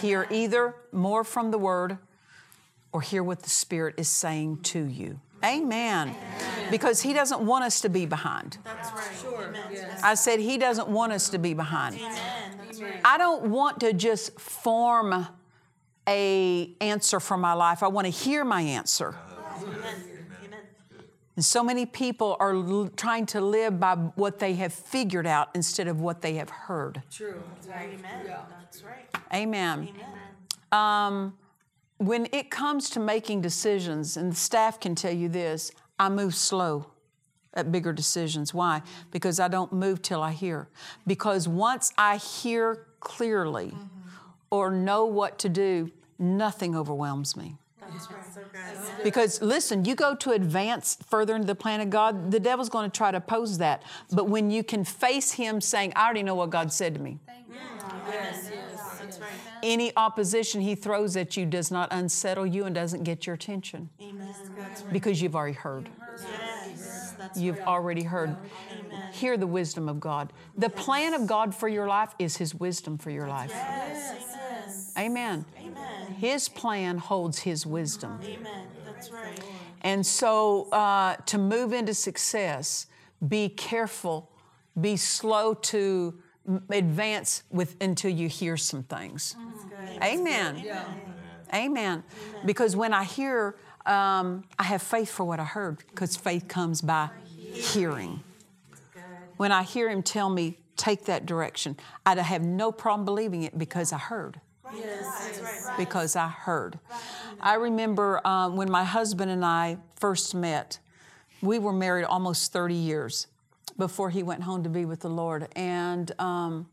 Hear 0.00 0.26
either 0.30 0.74
more 0.92 1.24
from 1.24 1.50
the 1.50 1.58
word 1.58 1.98
or 2.92 3.00
hear 3.00 3.22
what 3.22 3.42
the 3.42 3.50
Spirit 3.50 3.94
is 3.96 4.08
saying 4.08 4.62
to 4.62 4.84
you. 4.84 5.20
Amen. 5.44 6.14
Because 6.70 7.02
He 7.02 7.12
doesn't 7.12 7.40
want 7.40 7.64
us 7.64 7.80
to 7.82 7.88
be 7.88 8.06
behind. 8.06 8.58
That's 8.64 8.90
right. 8.92 9.18
Sure. 9.20 9.54
Yes. 9.70 10.00
I 10.02 10.14
said 10.14 10.40
He 10.40 10.58
doesn't 10.58 10.88
want 10.88 11.12
us 11.12 11.28
to 11.30 11.38
be 11.38 11.54
behind. 11.54 11.96
Amen. 11.96 12.16
That's 12.64 12.80
right. 12.80 13.00
I 13.04 13.18
don't 13.18 13.50
want 13.50 13.80
to 13.80 13.92
just 13.92 14.38
form 14.40 15.26
a 16.08 16.70
answer 16.80 17.20
for 17.20 17.36
my 17.36 17.52
life. 17.52 17.82
I 17.82 17.88
want 17.88 18.06
to 18.06 18.10
hear 18.10 18.44
my 18.44 18.60
answer. 18.62 19.14
Amen. 19.62 19.76
Amen. 20.44 20.60
And 21.36 21.44
so 21.44 21.64
many 21.64 21.86
people 21.86 22.36
are 22.40 22.54
l- 22.54 22.90
trying 22.96 23.26
to 23.26 23.40
live 23.40 23.80
by 23.80 23.94
what 23.94 24.38
they 24.38 24.54
have 24.54 24.72
figured 24.72 25.26
out 25.26 25.48
instead 25.54 25.88
of 25.88 26.00
what 26.00 26.22
they 26.22 26.34
have 26.34 26.50
heard. 26.50 27.02
True. 27.10 27.42
Amen. 27.70 28.00
Yeah. 28.26 28.40
That's 28.60 28.82
right. 28.82 29.08
Amen. 29.32 29.88
Amen. 29.88 30.72
Um, 30.72 31.34
when 32.06 32.28
it 32.32 32.50
comes 32.50 32.90
to 32.90 33.00
making 33.00 33.40
decisions, 33.40 34.16
and 34.16 34.32
the 34.32 34.36
staff 34.36 34.80
can 34.80 34.94
tell 34.94 35.12
you 35.12 35.28
this, 35.28 35.72
I 35.98 36.08
move 36.08 36.34
slow 36.34 36.86
at 37.54 37.70
bigger 37.70 37.92
decisions. 37.92 38.52
Why? 38.52 38.82
Because 39.10 39.38
I 39.40 39.48
don't 39.48 39.72
move 39.72 40.02
till 40.02 40.22
I 40.22 40.32
hear. 40.32 40.68
Because 41.06 41.46
once 41.46 41.92
I 41.96 42.16
hear 42.16 42.86
clearly 43.00 43.74
or 44.50 44.70
know 44.70 45.04
what 45.04 45.38
to 45.40 45.48
do, 45.48 45.90
nothing 46.18 46.76
overwhelms 46.76 47.36
me. 47.36 47.56
That's 47.80 48.10
right. 48.10 48.24
So. 48.34 49.04
Because 49.04 49.40
listen, 49.42 49.84
you 49.84 49.94
go 49.94 50.14
to 50.16 50.32
advance 50.32 50.98
further 51.06 51.34
into 51.34 51.46
the 51.46 51.54
plan 51.54 51.80
of 51.80 51.90
God, 51.90 52.30
the 52.30 52.40
devil's 52.40 52.68
going 52.68 52.90
to 52.90 52.96
try 52.96 53.10
to 53.10 53.18
oppose 53.18 53.58
that. 53.58 53.82
But 54.10 54.28
when 54.28 54.50
you 54.50 54.64
can 54.64 54.84
face 54.84 55.32
him 55.32 55.60
saying, 55.60 55.92
I 55.94 56.04
already 56.04 56.22
know 56.22 56.34
what 56.34 56.50
God 56.50 56.72
said 56.72 56.94
to 56.94 57.00
me, 57.00 57.18
Yes. 58.08 58.50
That's 59.18 59.32
right. 59.32 59.54
any 59.62 59.92
opposition 59.96 60.60
he 60.60 60.74
throws 60.74 61.16
at 61.16 61.36
you 61.36 61.46
does 61.46 61.70
not 61.70 61.88
unsettle 61.92 62.46
you 62.46 62.64
and 62.64 62.74
doesn't 62.74 63.04
get 63.04 63.26
your 63.26 63.34
attention 63.34 63.90
Amen. 64.00 64.34
Right. 64.56 64.92
because 64.92 65.20
you've 65.22 65.34
already 65.36 65.54
heard. 65.54 65.88
Yes. 66.20 67.14
That's 67.18 67.38
You've 67.40 67.58
right. 67.58 67.66
already 67.66 68.02
heard. 68.02 68.36
Amen. 68.72 69.12
Hear 69.12 69.36
the 69.36 69.46
wisdom 69.46 69.88
of 69.88 69.98
God. 70.00 70.32
The 70.58 70.68
plan 70.68 71.14
of 71.14 71.26
God 71.26 71.54
for 71.54 71.68
your 71.68 71.86
life 71.88 72.14
is 72.18 72.36
his 72.36 72.54
wisdom 72.54 72.98
for 72.98 73.10
your 73.10 73.26
life. 73.26 73.50
Yes. 73.50 74.92
Amen. 74.98 75.44
Amen. 75.58 76.12
His 76.18 76.48
plan 76.48 76.98
holds 76.98 77.38
his 77.40 77.66
wisdom. 77.66 78.20
Amen. 78.22 78.66
That's 78.86 79.10
right. 79.10 79.40
And 79.82 80.04
so 80.06 80.68
uh, 80.70 81.16
to 81.26 81.38
move 81.38 81.72
into 81.72 81.94
success, 81.94 82.86
be 83.26 83.48
careful, 83.48 84.30
be 84.80 84.96
slow 84.96 85.54
to 85.54 86.14
m- 86.16 86.23
advance 86.70 87.42
with 87.50 87.76
until 87.80 88.10
you 88.10 88.28
hear 88.28 88.56
some 88.56 88.82
things. 88.82 89.36
Amen. 90.02 90.64
Amen. 91.52 92.02
Because 92.44 92.74
when 92.76 92.92
I 92.92 93.04
hear, 93.04 93.56
um, 93.86 94.44
I 94.58 94.64
have 94.64 94.82
faith 94.82 95.10
for 95.10 95.24
what 95.24 95.40
I 95.40 95.44
heard, 95.44 95.78
because 95.78 96.16
faith 96.16 96.48
comes 96.48 96.80
by 96.80 97.10
hearing. 97.36 98.22
When 99.36 99.52
I 99.52 99.62
hear 99.62 99.88
him 99.88 100.02
tell 100.02 100.30
me, 100.30 100.58
take 100.76 101.04
that 101.04 101.26
direction, 101.26 101.76
I'd 102.04 102.18
have 102.18 102.42
no 102.42 102.72
problem 102.72 103.04
believing 103.04 103.42
it 103.42 103.56
because 103.58 103.92
I 103.92 103.98
heard 103.98 104.40
Yes. 104.76 105.40
Because 105.76 106.16
I 106.16 106.28
heard. 106.28 106.78
I 107.40 107.54
remember 107.54 108.26
um, 108.26 108.56
when 108.56 108.70
my 108.70 108.84
husband 108.84 109.30
and 109.30 109.44
I 109.44 109.78
first 109.96 110.34
met, 110.34 110.78
we 111.42 111.58
were 111.58 111.72
married 111.72 112.04
almost 112.04 112.52
30 112.52 112.74
years 112.74 113.26
before 113.76 114.10
he 114.10 114.22
went 114.22 114.42
home 114.42 114.62
to 114.62 114.68
be 114.68 114.84
with 114.84 115.00
the 115.00 115.08
Lord. 115.08 115.48
And 115.56 116.12
um, 116.18 116.68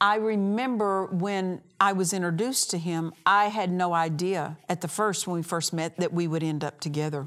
I 0.00 0.16
remember 0.16 1.06
when 1.06 1.60
I 1.80 1.92
was 1.92 2.12
introduced 2.12 2.70
to 2.70 2.78
him, 2.78 3.12
I 3.24 3.46
had 3.46 3.70
no 3.70 3.92
idea 3.92 4.58
at 4.68 4.80
the 4.80 4.88
first, 4.88 5.26
when 5.26 5.36
we 5.36 5.42
first 5.42 5.72
met, 5.72 5.96
that 5.98 6.12
we 6.12 6.28
would 6.28 6.42
end 6.42 6.62
up 6.62 6.80
together. 6.80 7.26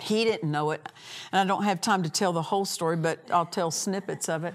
He 0.00 0.24
didn't 0.24 0.50
know 0.50 0.70
it. 0.70 0.86
And 1.32 1.40
I 1.40 1.44
don't 1.52 1.64
have 1.64 1.80
time 1.80 2.02
to 2.04 2.10
tell 2.10 2.32
the 2.32 2.42
whole 2.42 2.64
story, 2.64 2.96
but 2.96 3.18
I'll 3.30 3.46
tell 3.46 3.70
snippets 3.70 4.28
of 4.28 4.44
it. 4.44 4.54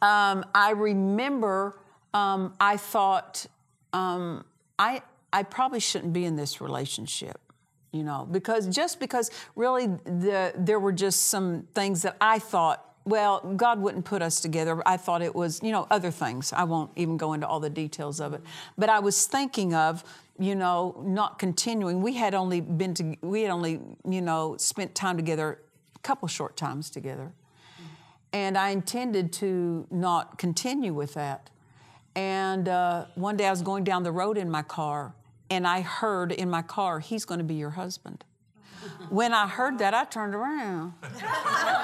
Um, 0.00 0.44
I 0.54 0.70
remember 0.70 1.76
um, 2.14 2.54
I 2.60 2.76
thought, 2.76 3.46
um, 3.92 4.44
I, 4.78 5.02
I 5.32 5.42
probably 5.42 5.80
shouldn't 5.80 6.12
be 6.12 6.24
in 6.24 6.36
this 6.36 6.60
relationship, 6.60 7.40
you 7.92 8.02
know, 8.02 8.28
because 8.30 8.66
just 8.66 9.00
because 9.00 9.30
really 9.56 9.86
the, 9.86 10.52
there 10.56 10.78
were 10.78 10.92
just 10.92 11.26
some 11.26 11.66
things 11.74 12.02
that 12.02 12.16
I 12.20 12.38
thought, 12.38 12.84
well, 13.04 13.40
God 13.56 13.80
wouldn't 13.80 14.04
put 14.04 14.20
us 14.20 14.40
together. 14.40 14.82
I 14.84 14.98
thought 14.98 15.22
it 15.22 15.34
was, 15.34 15.62
you 15.62 15.72
know, 15.72 15.86
other 15.90 16.10
things. 16.10 16.52
I 16.52 16.64
won't 16.64 16.90
even 16.94 17.16
go 17.16 17.32
into 17.32 17.46
all 17.46 17.60
the 17.60 17.70
details 17.70 18.20
of 18.20 18.34
it. 18.34 18.42
But 18.76 18.90
I 18.90 18.98
was 18.98 19.26
thinking 19.26 19.72
of, 19.72 20.04
you 20.38 20.54
know, 20.54 21.02
not 21.06 21.38
continuing. 21.38 22.02
We 22.02 22.14
had 22.14 22.34
only 22.34 22.60
been 22.60 22.92
to, 22.94 23.16
we 23.22 23.42
had 23.42 23.50
only, 23.50 23.80
you 24.06 24.20
know, 24.20 24.56
spent 24.58 24.94
time 24.94 25.16
together 25.16 25.58
a 25.96 25.98
couple 26.00 26.28
short 26.28 26.56
times 26.56 26.90
together. 26.90 27.32
And 28.34 28.58
I 28.58 28.70
intended 28.70 29.32
to 29.34 29.86
not 29.90 30.36
continue 30.36 30.92
with 30.92 31.14
that. 31.14 31.48
And 32.14 32.68
uh, 32.68 33.06
one 33.14 33.38
day 33.38 33.46
I 33.46 33.50
was 33.50 33.62
going 33.62 33.84
down 33.84 34.02
the 34.02 34.12
road 34.12 34.36
in 34.36 34.50
my 34.50 34.62
car, 34.62 35.14
and 35.50 35.66
I 35.66 35.80
heard 35.80 36.32
in 36.32 36.50
my 36.50 36.62
car, 36.62 37.00
He's 37.00 37.24
going 37.24 37.38
to 37.38 37.44
be 37.44 37.54
your 37.54 37.70
husband. 37.70 38.24
When 39.08 39.32
I 39.32 39.46
heard 39.46 39.78
that, 39.78 39.94
I 39.94 40.04
turned 40.04 40.34
around 40.34 40.92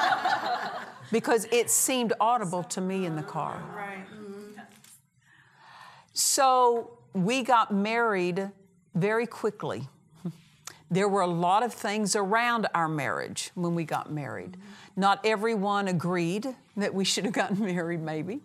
because 1.13 1.47
it 1.51 1.71
seemed 1.71 2.13
audible 2.21 2.63
to 2.65 2.81
me 2.81 3.05
in 3.05 3.17
the 3.17 3.23
car. 3.23 3.63
Right. 3.75 4.05
So 6.13 6.99
we 7.13 7.43
got 7.43 7.73
married 7.73 8.51
very 8.95 9.27
quickly. 9.27 9.89
There 10.91 11.09
were 11.09 11.23
a 11.23 11.27
lot 11.27 11.65
of 11.65 11.73
things 11.73 12.15
around 12.15 12.69
our 12.73 12.89
marriage 12.89 13.51
when 13.55 13.75
we 13.75 13.85
got 13.85 14.13
married. 14.13 14.53
Mm-hmm. 14.53 15.01
Not 15.01 15.21
everyone 15.25 15.89
agreed 15.89 16.55
that 16.77 16.95
we 16.95 17.05
should 17.05 17.25
have 17.25 17.33
gotten 17.33 17.61
married, 17.65 18.01
maybe. 18.01 18.43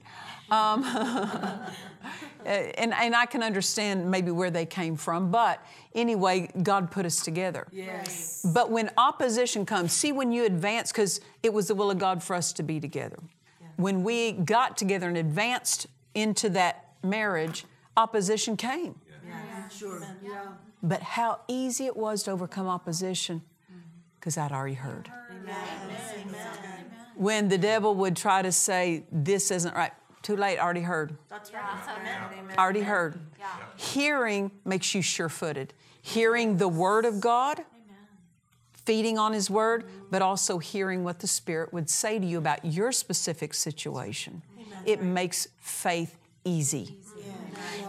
Um, 0.52 0.84
and, 2.46 2.94
and 2.94 3.16
I 3.16 3.26
can 3.26 3.44
understand 3.44 4.10
maybe 4.10 4.32
where 4.32 4.52
they 4.52 4.66
came 4.66 4.96
from, 4.96 5.32
but 5.32 5.64
anyway, 5.94 6.50
God 6.64 6.92
put 6.92 7.06
us 7.06 7.22
together. 7.22 7.68
Yes. 7.72 8.46
But 8.54 8.72
when 8.72 8.90
opposition 8.98 9.66
comes, 9.66 9.94
see 9.94 10.12
when 10.12 10.32
you 10.32 10.46
advance, 10.46 10.92
because 10.92 11.22
it 11.44 11.54
was 11.54 11.68
the 11.68 11.76
will 11.76 11.92
of 11.92 12.00
God 12.00 12.24
for 12.24 12.36
us 12.36 12.54
to 12.54 12.64
be 12.64 12.80
together. 12.80 13.18
When 13.76 14.04
we 14.04 14.34
got 14.34 14.78
together 14.78 15.08
and 15.08 15.18
advanced 15.18 15.88
into 16.14 16.50
that 16.50 16.90
marriage, 17.04 17.66
opposition 17.96 18.58
came. 18.58 19.00
Yeah, 19.28 19.70
Sure. 19.70 20.02
Yeah. 20.24 20.48
But 20.82 21.02
how 21.02 21.42
easy 21.48 21.86
it 21.86 21.96
was 21.96 22.24
to 22.24 22.32
overcome 22.32 22.68
opposition, 22.68 23.42
because 24.20 24.38
I'd 24.38 24.52
already 24.52 24.76
heard. 24.76 25.12
Amen. 25.32 25.56
When 27.16 27.50
the 27.50 27.58
devil 27.58 27.96
would 27.96 28.16
try 28.16 28.42
to 28.42 28.52
say, 28.52 29.04
This 29.12 29.52
isn't 29.52 29.76
right, 29.76 29.92
too 30.30 30.36
late, 30.36 30.60
already 30.60 30.82
heard. 30.82 31.18
That's 31.28 31.52
right. 31.52 31.63
Amen. 32.38 32.56
Already 32.56 32.82
heard. 32.82 33.20
Hearing 33.78 34.52
makes 34.63 34.94
you 34.94 35.02
sure 35.02 35.28
footed. 35.28 35.74
Hearing 36.04 36.58
the 36.58 36.68
Word 36.68 37.06
of 37.06 37.20
God, 37.20 37.63
feeding 38.74 39.18
on 39.18 39.34
His 39.34 39.50
Word, 39.50 39.86
but 40.12 40.22
also 40.22 40.60
hearing 40.60 41.04
what 41.04 41.20
the 41.20 41.28
Spirit 41.28 41.74
would 41.74 41.89
say 41.89 42.20
to 42.20 42.26
you 42.26 42.38
about 42.38 42.63
your 42.63 42.92
specific 42.92 43.56
situation. 43.56 44.44
It 44.86 45.02
makes 45.02 45.48
faith 45.58 46.15
easy. 46.46 46.98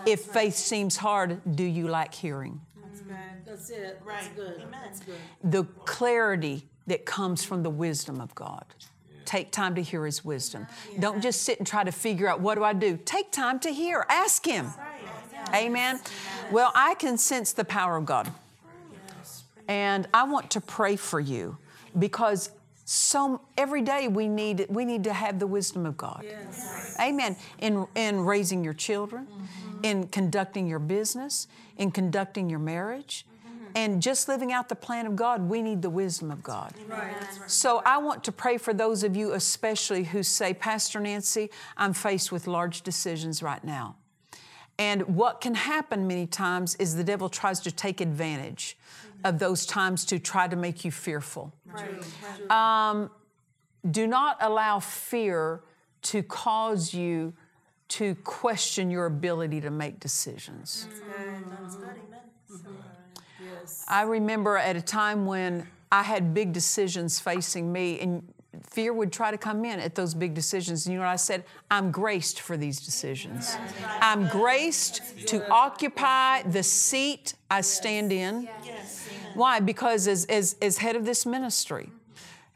If 0.07 0.23
faith 0.23 0.55
seems 0.55 0.97
hard, 0.97 1.41
do 1.57 1.63
you 1.63 1.89
lack 1.89 2.15
hearing? 2.15 2.59
That's 2.83 3.01
mm. 3.03 3.09
good. 3.09 3.17
That's 3.45 3.71
it. 3.71 4.01
Right. 4.03 4.23
That's 4.23 4.29
good. 4.29 4.63
Amen. 4.63 4.81
That's 4.83 5.01
good. 5.01 5.15
The 5.45 5.65
clarity 5.85 6.67
that 6.87 7.05
comes 7.05 7.45
from 7.45 7.63
the 7.63 7.71
wisdom 7.71 8.19
of 8.19 8.35
God. 8.35 8.65
Take 9.31 9.53
time 9.53 9.77
to 9.77 9.83
hear 9.83 10.05
His 10.05 10.25
wisdom. 10.25 10.67
Don't 10.99 11.23
just 11.23 11.43
sit 11.43 11.59
and 11.59 11.65
try 11.65 11.85
to 11.85 11.93
figure 11.93 12.27
out 12.27 12.41
what 12.41 12.57
do 12.57 12.65
I 12.65 12.73
do. 12.73 12.99
Take 13.05 13.31
time 13.31 13.61
to 13.61 13.71
hear. 13.73 14.05
Ask 14.09 14.45
Him. 14.45 14.73
Amen. 15.55 16.01
Well, 16.51 16.73
I 16.75 16.95
can 16.95 17.17
sense 17.17 17.53
the 17.53 17.65
power 17.65 17.97
of 17.97 18.07
God. 18.07 18.33
And 19.69 20.09
I 20.13 20.25
want 20.25 20.51
to 20.51 20.61
pray 20.61 20.97
for 20.97 21.21
you 21.21 21.59
because 21.97 22.51
so 22.85 23.41
every 23.57 23.83
day 23.83 24.09
we 24.09 24.27
need 24.27 24.67
we 24.69 24.85
need 24.85 25.05
to 25.05 25.13
have 25.13 25.39
the 25.39 25.47
wisdom 25.47 25.87
of 25.87 25.97
God. 25.97 26.27
Amen. 27.01 27.37
In 27.61 27.87
in 27.95 28.25
raising 28.25 28.65
your 28.65 28.75
children, 28.75 29.29
mm-hmm. 29.29 29.85
in 29.85 30.09
conducting 30.09 30.67
your 30.67 30.81
business, 30.81 31.47
in 31.77 31.93
conducting 31.93 32.51
your 32.51 32.59
marriage, 32.59 33.27
and 33.75 34.03
just 34.03 34.29
living 34.29 34.53
out 34.53 34.69
the 34.69 34.75
plan 34.75 35.07
of 35.07 35.17
God, 35.17 35.49
we 35.49 35.63
need 35.63 35.83
the 35.83 35.91
wisdom 35.91 36.31
of 36.31 36.43
God. 36.43 36.75
So 37.47 37.83
I 37.85 37.99
want 37.99 38.25
to 38.25 38.33
pray 38.33 38.59
for 38.59 38.75
those 38.75 39.05
of 39.05 39.17
you 39.17 39.33
especially 39.33 40.05
who 40.05 40.23
say, 40.23 40.55
Pastor 40.55 41.01
Nancy, 41.01 41.51
I'm 41.77 41.93
faced 41.93 42.33
with 42.33 42.47
large 42.47 42.83
decisions 42.83 43.43
right 43.43 43.63
now. 43.63 43.97
And 44.79 45.03
what 45.15 45.41
can 45.43 45.55
happen 45.55 46.07
many 46.07 46.27
times 46.27 46.75
is 46.77 46.97
the 46.97 47.05
devil 47.05 47.29
tries 47.29 47.61
to 47.61 47.71
take 47.71 48.01
advantage 48.01 48.79
of 49.25 49.39
those 49.39 49.67
times 49.67 50.07
to 50.07 50.19
try 50.19 50.49
to 50.49 50.57
make 50.57 50.85
you 50.85 50.91
fearful. 50.91 51.53
Um, 52.49 53.11
do 53.91 54.07
not 54.07 54.39
allow 54.41 54.81
fear 54.81 55.61
to 56.03 56.23
cause 56.23 56.95
you 56.95 57.35
to 57.89 58.15
question 58.17 58.91
your 58.91 59.07
ability 59.07 59.61
to 59.61 59.71
make 59.71 60.01
decisions. 60.01 60.87
That's 60.89 61.01
good. 61.77 61.87
Amen. 61.89 63.00
I 63.89 64.03
remember 64.03 64.57
at 64.57 64.77
a 64.77 64.83
time 64.83 65.27
when 65.27 65.67
I 65.93 66.03
had 66.03 66.35
big 66.35 66.53
decisions 66.53 67.19
facing 67.19 67.73
me, 67.73 67.99
and 68.01 68.23
fear 68.69 68.93
would 68.93 69.13
try 69.13 69.31
to 69.31 69.39
come 69.39 69.65
in 69.65 69.81
at 69.81 69.95
those 69.95 70.15
big 70.15 70.35
decisions. 70.35 70.87
And 70.87 70.93
you 70.93 70.99
know 70.99 71.07
what 71.07 71.13
I 71.13 71.17
said? 71.17 71.45
I'm 71.71 71.91
graced 71.91 72.41
for 72.41 72.57
these 72.57 72.81
decisions. 72.81 73.57
I'm 74.01 74.29
graced 74.29 75.29
to 75.29 75.49
occupy 75.51 76.43
the 76.43 76.63
seat 76.63 77.35
I 77.51 77.63
stand 77.63 78.13
in. 78.13 78.49
Why? 79.35 79.61
Because 79.61 80.07
as, 80.09 80.25
as, 80.27 80.57
as 80.61 80.79
head 80.79 80.97
of 80.97 81.05
this 81.05 81.27
ministry, 81.27 81.91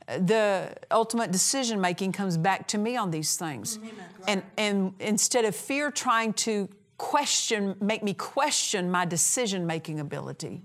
the 0.07 0.75
ultimate 0.91 1.33
decision 1.33 1.81
making 1.81 2.13
comes 2.13 2.37
back 2.37 2.69
to 2.69 2.79
me 2.79 2.97
on 2.97 3.11
these 3.11 3.37
things. 3.37 3.79
And, 4.27 4.43
and 4.57 4.95
instead 5.01 5.45
of 5.45 5.57
fear 5.57 5.91
trying 5.91 6.33
to 6.35 6.69
question, 6.99 7.77
make 7.81 8.03
me 8.03 8.15
question 8.15 8.91
my 8.91 9.05
decision 9.05 9.67
making 9.67 10.01
ability, 10.01 10.63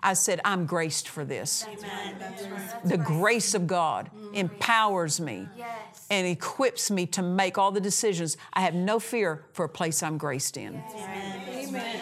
I 0.00 0.14
said, 0.14 0.40
I'm 0.44 0.64
graced 0.66 1.08
for 1.08 1.24
this. 1.24 1.66
The 2.84 2.96
grace 2.98 3.54
of 3.54 3.66
God 3.66 4.10
empowers 4.32 5.20
me 5.20 5.48
Yes. 5.56 6.06
and 6.10 6.24
equips 6.26 6.90
me 6.90 7.06
to 7.06 7.22
make 7.22 7.58
all 7.58 7.72
the 7.72 7.80
decisions. 7.80 8.36
I 8.52 8.60
have 8.60 8.74
no 8.74 9.00
fear 9.00 9.44
for 9.52 9.64
a 9.64 9.68
place 9.68 10.02
I'm 10.02 10.16
graced 10.16 10.56
in. 10.56 10.74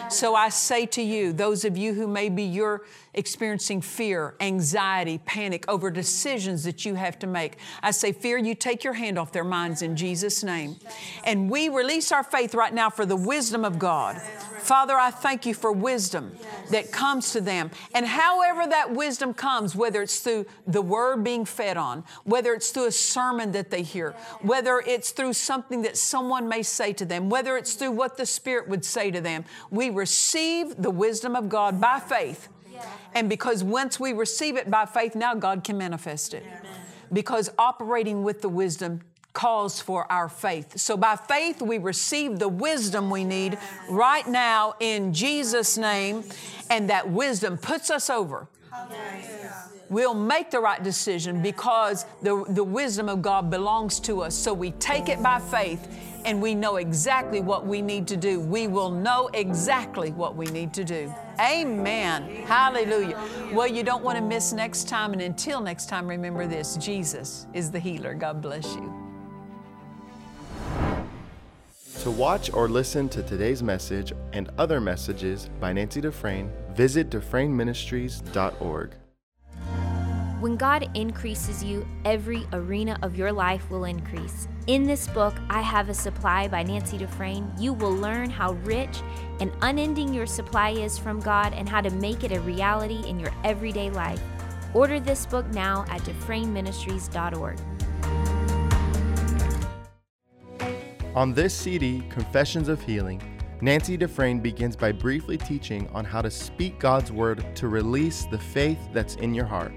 So 0.09 0.35
I 0.35 0.49
say 0.49 0.85
to 0.87 1.01
you, 1.01 1.33
those 1.33 1.65
of 1.65 1.77
you 1.77 1.93
who 1.93 2.07
maybe 2.07 2.43
you're 2.43 2.83
experiencing 3.13 3.81
fear, 3.81 4.35
anxiety, 4.39 5.19
panic 5.25 5.65
over 5.67 5.89
decisions 5.89 6.63
that 6.63 6.85
you 6.85 6.95
have 6.95 7.17
to 7.19 7.27
make, 7.27 7.57
I 7.81 7.91
say, 7.91 8.11
fear, 8.11 8.37
you 8.37 8.53
take 8.53 8.83
your 8.83 8.93
hand 8.93 9.17
off 9.17 9.31
their 9.31 9.43
minds 9.43 9.81
in 9.81 9.95
Jesus' 9.95 10.43
name. 10.43 10.75
And 11.23 11.49
we 11.49 11.69
release 11.69 12.11
our 12.11 12.23
faith 12.23 12.53
right 12.53 12.73
now 12.73 12.89
for 12.89 13.05
the 13.05 13.15
wisdom 13.15 13.65
of 13.65 13.79
God. 13.79 14.21
Father, 14.59 14.95
I 14.95 15.11
thank 15.11 15.45
you 15.45 15.53
for 15.53 15.71
wisdom 15.71 16.35
that 16.71 16.91
comes 16.91 17.31
to 17.31 17.41
them. 17.41 17.71
And 17.93 18.05
however 18.05 18.67
that 18.67 18.93
wisdom 18.93 19.33
comes, 19.33 19.75
whether 19.75 20.01
it's 20.01 20.19
through 20.19 20.45
the 20.67 20.81
word 20.81 21.23
being 21.23 21.45
fed 21.45 21.77
on, 21.77 22.03
whether 22.23 22.53
it's 22.53 22.71
through 22.71 22.87
a 22.87 22.91
sermon 22.91 23.51
that 23.53 23.71
they 23.71 23.81
hear, 23.81 24.11
whether 24.41 24.79
it's 24.85 25.11
through 25.11 25.33
something 25.33 25.81
that 25.83 25.97
someone 25.97 26.47
may 26.47 26.63
say 26.63 26.93
to 26.93 27.05
them, 27.05 27.29
whether 27.29 27.57
it's 27.57 27.73
through 27.73 27.91
what 27.91 28.17
the 28.17 28.25
Spirit 28.25 28.67
would 28.67 28.83
say 28.85 29.09
to 29.09 29.21
them, 29.21 29.45
we 29.69 29.89
receive 29.89 30.75
the 30.77 30.91
wisdom 30.91 31.35
of 31.35 31.49
God 31.49 31.79
by 31.79 31.99
faith. 31.99 32.49
And 33.13 33.29
because 33.29 33.63
once 33.63 33.99
we 33.99 34.13
receive 34.13 34.57
it 34.57 34.69
by 34.69 34.85
faith, 34.85 35.15
now 35.15 35.33
God 35.33 35.63
can 35.63 35.77
manifest 35.77 36.33
it. 36.33 36.43
Because 37.11 37.49
operating 37.57 38.23
with 38.23 38.41
the 38.41 38.49
wisdom 38.49 39.01
calls 39.33 39.79
for 39.79 40.11
our 40.11 40.27
faith. 40.27 40.79
So 40.79 40.97
by 40.97 41.15
faith, 41.15 41.61
we 41.61 41.77
receive 41.77 42.39
the 42.39 42.49
wisdom 42.49 43.09
we 43.09 43.23
need 43.23 43.57
right 43.89 44.27
now 44.27 44.73
in 44.79 45.13
Jesus' 45.13 45.77
name, 45.77 46.23
and 46.69 46.89
that 46.89 47.09
wisdom 47.09 47.57
puts 47.57 47.91
us 47.91 48.09
over. 48.09 48.47
We'll 49.89 50.15
make 50.15 50.51
the 50.51 50.59
right 50.59 50.83
decision 50.83 51.41
because 51.41 52.05
the, 52.21 52.43
the 52.49 52.63
wisdom 52.63 53.07
of 53.07 53.21
God 53.21 53.49
belongs 53.49 53.99
to 54.01 54.21
us. 54.21 54.35
So 54.35 54.53
we 54.53 54.71
take 54.71 55.07
it 55.07 55.23
by 55.23 55.39
faith 55.39 55.87
and 56.27 56.41
we 56.41 56.53
know 56.53 56.75
exactly 56.75 57.39
what 57.39 57.65
we 57.65 57.81
need 57.81 58.05
to 58.05 58.17
do. 58.17 58.41
We 58.41 58.67
will 58.67 58.91
know 58.91 59.29
exactly 59.33 60.11
what 60.11 60.35
we 60.35 60.45
need 60.47 60.73
to 60.73 60.83
do. 60.83 61.11
Amen. 61.39 62.43
Hallelujah. 62.45 63.17
Well, 63.53 63.67
you 63.67 63.81
don't 63.81 64.03
want 64.03 64.17
to 64.17 64.23
miss 64.23 64.51
next 64.51 64.89
time. 64.89 65.13
And 65.13 65.21
until 65.21 65.61
next 65.61 65.87
time, 65.87 66.05
remember 66.05 66.45
this 66.45 66.75
Jesus 66.75 67.47
is 67.53 67.71
the 67.71 67.79
healer. 67.79 68.13
God 68.13 68.41
bless 68.41 68.75
you. 68.75 68.93
To 72.01 72.11
watch 72.11 72.51
or 72.51 72.67
listen 72.67 73.07
to 73.09 73.23
today's 73.23 73.63
message 73.63 74.11
and 74.33 74.49
other 74.57 74.81
messages 74.81 75.49
by 75.61 75.71
Nancy 75.71 76.01
Dufresne, 76.01 76.51
visit 76.73 77.09
DufresneMinistries.org. 77.09 78.95
When 80.41 80.57
God 80.57 80.89
increases 80.93 81.63
you, 81.63 81.87
every 82.03 82.45
arena 82.51 82.99
of 83.01 83.15
your 83.15 83.31
life 83.31 83.71
will 83.71 83.85
increase. 83.85 84.49
In 84.67 84.83
this 84.83 85.07
book, 85.07 85.33
I 85.49 85.61
Have 85.61 85.87
a 85.87 85.93
Supply 85.93 86.49
by 86.49 86.61
Nancy 86.61 86.97
Dufresne, 86.97 87.49
you 87.57 87.71
will 87.71 87.95
learn 87.95 88.29
how 88.29 88.51
rich 88.65 88.99
and 89.39 89.49
unending 89.61 90.13
your 90.13 90.25
supply 90.25 90.71
is 90.71 90.97
from 90.97 91.21
God 91.21 91.53
and 91.53 91.69
how 91.69 91.79
to 91.79 91.89
make 91.89 92.25
it 92.25 92.33
a 92.33 92.41
reality 92.41 93.01
in 93.07 93.17
your 93.17 93.31
everyday 93.45 93.89
life. 93.89 94.21
Order 94.73 94.99
this 94.99 95.25
book 95.25 95.47
now 95.51 95.85
at 95.87 96.01
DufresneMinistries.org. 96.01 97.57
On 101.15 101.33
this 101.33 101.53
CD, 101.53 102.03
Confessions 102.09 102.67
of 102.67 102.81
Healing, 102.81 103.21
Nancy 103.61 103.95
Dufresne 103.95 104.41
begins 104.41 104.75
by 104.75 104.91
briefly 104.91 105.37
teaching 105.37 105.87
on 105.93 106.03
how 106.03 106.21
to 106.21 106.29
speak 106.29 106.77
God's 106.77 107.09
word 107.09 107.55
to 107.55 107.69
release 107.69 108.25
the 108.25 108.37
faith 108.37 108.89
that's 108.91 109.15
in 109.15 109.33
your 109.33 109.45
heart. 109.45 109.71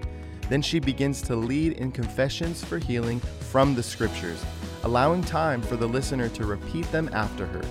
Then 0.49 0.61
she 0.61 0.81
begins 0.81 1.23
to 1.23 1.37
lead 1.37 1.75
in 1.75 1.93
confessions 1.93 2.65
for 2.65 2.79
healing 2.79 3.21
from 3.21 3.77
the 3.77 3.85
scriptures, 3.85 4.45
allowing 4.85 5.23
time 5.23 5.63
for 5.63 5.77
the 5.77 5.87
listener 5.87 6.29
to 6.31 6.45
repeat 6.45 6.91
them 6.93 7.11
after 7.13 7.47
her. 7.47 7.63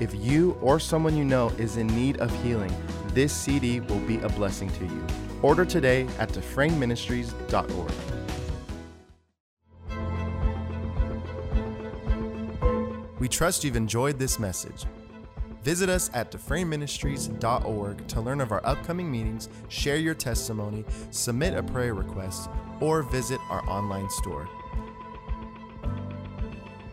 If 0.00 0.14
you 0.14 0.58
or 0.60 0.78
someone 0.78 1.16
you 1.16 1.24
know 1.24 1.48
is 1.58 1.76
in 1.76 1.86
need 1.86 2.18
of 2.18 2.30
healing, 2.42 2.74
this 3.08 3.32
CD 3.32 3.80
will 3.80 4.00
be 4.00 4.18
a 4.18 4.28
blessing 4.28 4.70
to 4.70 4.84
you. 4.84 5.06
Order 5.42 5.64
today 5.64 6.06
at 6.18 6.30
DufresneMinistries.org. 6.30 7.92
We 13.18 13.28
trust 13.28 13.64
you've 13.64 13.76
enjoyed 13.76 14.18
this 14.18 14.38
message. 14.38 14.84
Visit 15.62 15.88
us 15.88 16.10
at 16.14 16.30
DufresneMinistries.org 16.30 18.06
to 18.06 18.20
learn 18.20 18.40
of 18.40 18.52
our 18.52 18.64
upcoming 18.64 19.10
meetings, 19.10 19.48
share 19.68 19.96
your 19.96 20.14
testimony, 20.14 20.84
submit 21.10 21.54
a 21.54 21.62
prayer 21.62 21.94
request, 21.94 22.50
or 22.80 23.02
visit 23.02 23.40
our 23.50 23.68
online 23.68 24.08
store. 24.10 24.48